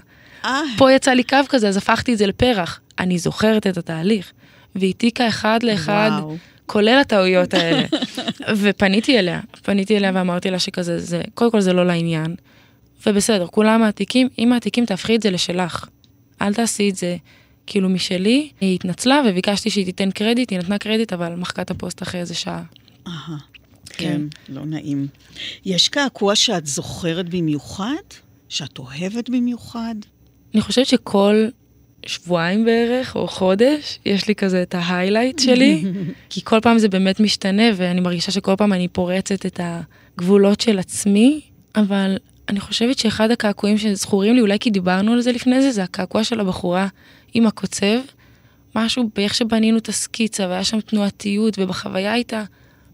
[0.76, 2.80] פה יצא לי קו כזה, אז הפכתי את זה לפרח.
[2.98, 4.32] אני זוכרת את התהליך.
[4.74, 6.36] והעתיקה אחד לאחד, וואו.
[6.66, 7.86] כולל הטעויות האלה.
[8.60, 12.34] ופניתי אליה, פניתי אליה ואמרתי לה שכזה, זה, קודם כל זה לא לעניין.
[13.06, 15.86] ובסדר, כולם מעתיקים, אם מעתיקים תהפכי את זה לשלך.
[16.42, 17.16] אל תעשי את זה
[17.66, 18.50] כאילו משלי.
[18.60, 22.34] היא התנצלה וביקשתי שהיא תיתן קרדיט, היא נתנה קרדיט, אבל מחקה את הפוסט אחרי איזה
[22.34, 22.62] שעה.
[23.06, 23.36] אהה,
[23.90, 25.06] כן, לא נעים.
[25.64, 27.94] יש קעקוע שאת זוכרת במיוחד?
[28.48, 29.94] שאת אוהבת במיוחד?
[30.54, 31.48] אני חושבת שכל
[32.06, 35.84] שבועיים בערך, או חודש, יש לי כזה את ה highlight שלי,
[36.30, 40.78] כי כל פעם זה באמת משתנה, ואני מרגישה שכל פעם אני פורצת את הגבולות של
[40.78, 41.40] עצמי,
[41.76, 42.16] אבל
[42.48, 46.24] אני חושבת שאחד הקעקועים שזכורים לי, אולי כי דיברנו על זה לפני זה, זה הקעקוע
[46.24, 46.88] של הבחורה
[47.34, 48.00] עם הקוצב.
[48.76, 52.44] משהו באיך שבנינו את הסקיצה, והיה שם תנועתיות, ובחוויה הייתה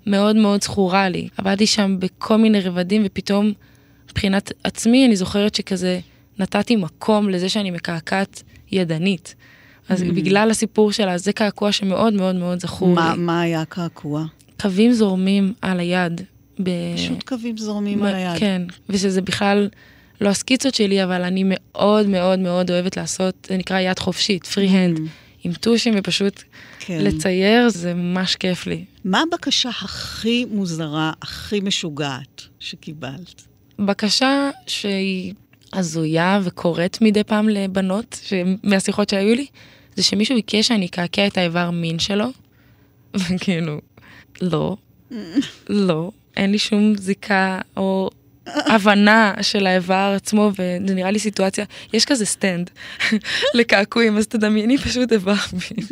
[0.06, 1.28] מאוד מאוד זכורה לי.
[1.36, 3.52] עבדתי שם בכל מיני רבדים, ופתאום,
[4.10, 6.00] מבחינת עצמי, אני זוכרת שכזה
[6.38, 9.34] נתתי מקום לזה שאני מקעקעת ידנית.
[9.88, 10.12] אז mm-hmm.
[10.12, 13.22] בגלל הסיפור שלה, זה קעקוע שמאוד מאוד מאוד זכור מה, לי.
[13.22, 14.24] מה היה הקעקוע?
[14.60, 16.20] קווים זורמים על היד.
[16.62, 16.70] ב...
[16.96, 18.38] פשוט קווים זורמים על היד.
[18.38, 19.68] כן, ושזה בכלל
[20.20, 24.68] לא הסקיצות שלי, אבל אני מאוד מאוד מאוד אוהבת לעשות, זה נקרא יד חופשית, פרי
[24.68, 25.44] הנד, mm-hmm.
[25.44, 26.42] עם טושים ופשוט
[26.80, 26.98] כן.
[27.00, 28.84] לצייר, זה ממש כיף לי.
[29.04, 33.42] מה הבקשה הכי מוזרה, הכי משוגעת שקיבלת?
[33.78, 35.34] בקשה שהיא
[35.72, 38.20] הזויה וקורית מדי פעם לבנות,
[38.62, 39.46] מהשיחות שהיו לי,
[39.96, 42.26] זה שמישהו ביקש שאני אקעקע את האיבר מין שלו,
[43.14, 43.80] וכאילו,
[44.42, 44.76] לא,
[45.68, 48.10] לא, אין לי שום זיקה או
[48.46, 52.70] הבנה של האיבר עצמו, וזה נראה לי סיטואציה, יש כזה stand
[53.54, 55.34] לקעקועים, אז תדמייני פשוט איבר.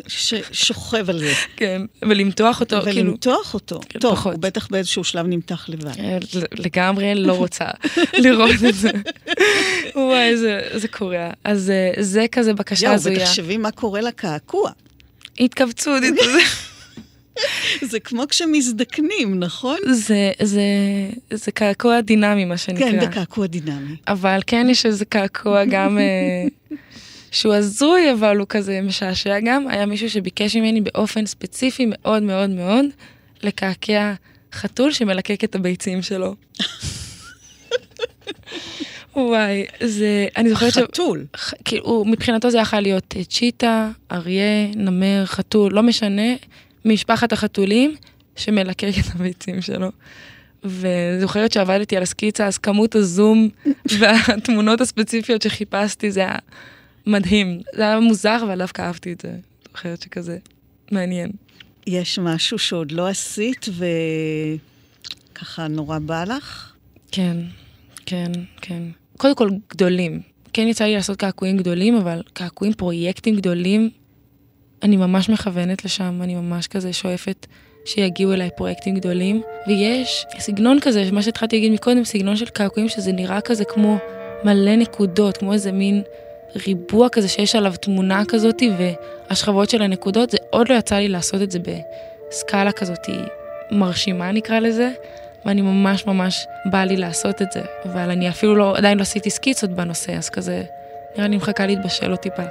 [0.06, 1.32] ששוכב על זה.
[1.56, 3.08] כן, ולמתוח אותו, כאילו...
[3.10, 3.80] ולמתוח אותו.
[3.88, 4.34] כן, טוב, פחות.
[4.34, 6.00] הוא בטח באיזשהו שלב נמתח לבד.
[6.00, 6.18] אה,
[6.52, 7.64] לגמרי לא רוצה
[8.24, 8.90] לראות את זה.
[9.96, 11.30] וואי, זה, זה קורע.
[11.44, 13.14] אז אה, זה כזה בקשה הזויה.
[13.14, 14.70] יואו, ותחשבי מה קורה לקעקוע.
[15.40, 16.02] התכווצות,
[17.90, 19.78] זה כמו כשמזדקנים, נכון?
[19.92, 20.62] זה, זה,
[21.30, 22.90] זה קעקוע דינמי, מה שנקרא.
[22.90, 23.96] כן, זה קעקוע דינמי.
[24.08, 26.46] אבל כן יש איזה קעקוע גם אה,
[27.30, 29.68] שהוא הזוי, אבל הוא כזה משעשע גם.
[29.68, 32.84] היה מישהו שביקש ממני באופן ספציפי מאוד מאוד מאוד
[33.42, 34.14] לקעקע
[34.52, 36.34] חתול שמלקק את הביצים שלו.
[39.16, 40.78] וואי, זה, אני זוכרת ש...
[40.78, 41.26] חתול.
[41.64, 46.32] כאילו, מבחינתו זה יכול להיות צ'יטה, אריה, נמר, חתול, לא משנה,
[46.84, 47.94] משפחת החתולים
[48.36, 49.90] שמלקק את הביצים שלו.
[50.64, 53.48] וזוכרת שעבדתי על הסקיצה, אז כמות הזום
[53.98, 56.36] והתמונות הספציפיות שחיפשתי, זה היה
[57.06, 57.60] מדהים.
[57.76, 59.32] זה היה מוזר, אבל דווקא אהבתי את זה.
[59.68, 60.38] זוכרת שכזה
[60.90, 61.30] מעניין.
[61.86, 63.66] יש משהו שעוד לא עשית
[65.32, 66.72] וככה נורא בא לך?
[67.12, 67.36] כן,
[68.06, 68.82] כן, כן.
[69.16, 70.20] קודם כל, גדולים.
[70.52, 73.90] כן יצא לי לעשות קעקועים גדולים, אבל קעקועים, פרויקטים גדולים,
[74.84, 77.46] אני ממש מכוונת לשם, אני ממש כזה שואפת
[77.84, 79.42] שיגיעו אליי פרויקטים גדולים.
[79.66, 83.98] ויש סגנון כזה, מה שהתחלתי להגיד מקודם, סגנון של קעקועים שזה נראה כזה כמו
[84.44, 86.02] מלא נקודות, כמו איזה מין
[86.66, 91.42] ריבוע כזה שיש עליו תמונה כזאת, והשכבות של הנקודות, זה עוד לא יצא לי לעשות
[91.42, 93.08] את זה בסקאלה כזאת
[93.70, 94.90] מרשימה נקרא לזה,
[95.44, 99.30] ואני ממש ממש בא לי לעשות את זה, אבל אני אפילו לא, עדיין לא עשיתי
[99.30, 100.62] סקיצות בנושא, אז כזה,
[101.16, 102.42] נראה לי מחכה להתבשל עוד טיפה.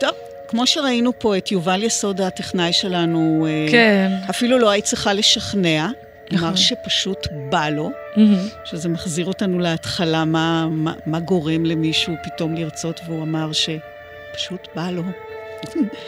[0.00, 0.25] טוב.
[0.48, 4.12] כמו שראינו פה את יובל יסוד, הטכנאי שלנו, אה, כן.
[4.30, 5.88] אפילו לא היית צריכה לשכנע,
[6.30, 6.48] נכון.
[6.48, 8.20] אמר שפשוט בא לו, mm-hmm.
[8.64, 14.90] שזה מחזיר אותנו להתחלה, מה, מה, מה גורם למישהו פתאום לרצות, והוא אמר שפשוט בא
[14.90, 15.02] לו.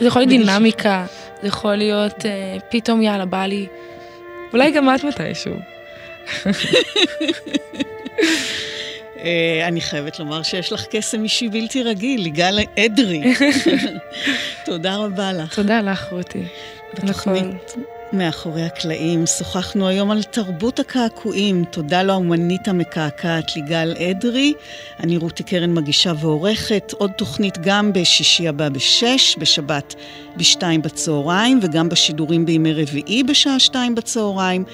[0.01, 1.07] זה יכול להיות דינמיקה,
[1.43, 3.67] זה יכול להיות אה, פתאום יאללה, בא לי,
[4.53, 5.55] אולי גם את מתישהו.
[9.25, 13.23] אה, אני חייבת לומר שיש לך קסם אישי בלתי רגיל, יגאל אדרי.
[14.67, 15.55] תודה רבה לך.
[15.55, 16.43] תודה לך, רותי.
[16.95, 17.75] בתוכנית
[18.13, 21.65] מאחורי הקלעים שוחחנו היום על תרבות הקעקועים.
[21.65, 24.53] תודה לאומנית המקעקעת ליגל אדרי.
[25.01, 26.93] אני רותי קרן מגישה ועורכת.
[26.99, 29.95] עוד תוכנית גם בשישי הבא בשש, בשבת
[30.37, 34.65] בשתיים בצהריים, וגם בשידורים בימי רביעי בשעה שתיים בצהריים.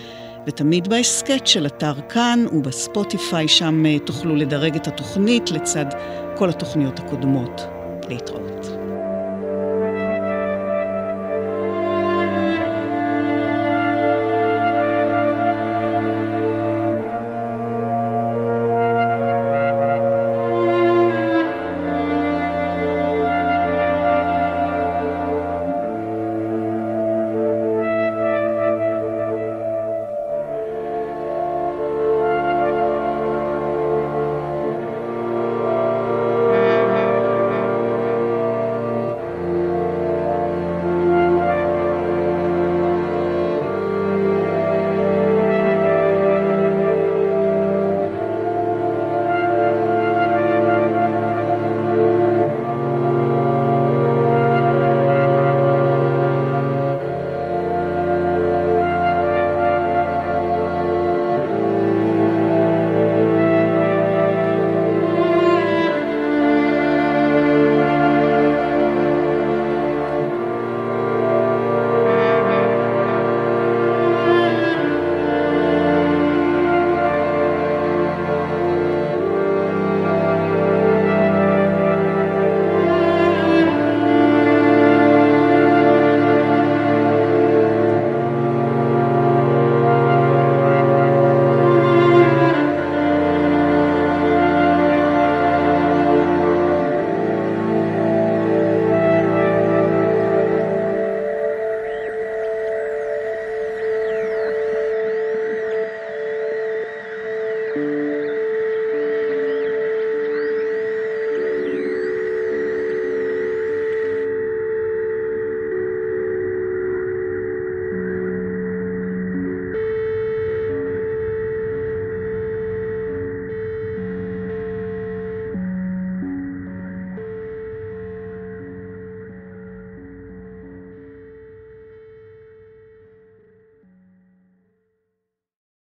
[0.46, 5.86] ותמיד בהסכת של אתר כאן ובספוטיפיי, שם אה, תוכלו לדרג את התוכנית לצד
[6.36, 7.60] כל התוכניות הקודמות.
[8.08, 8.53] להתראות.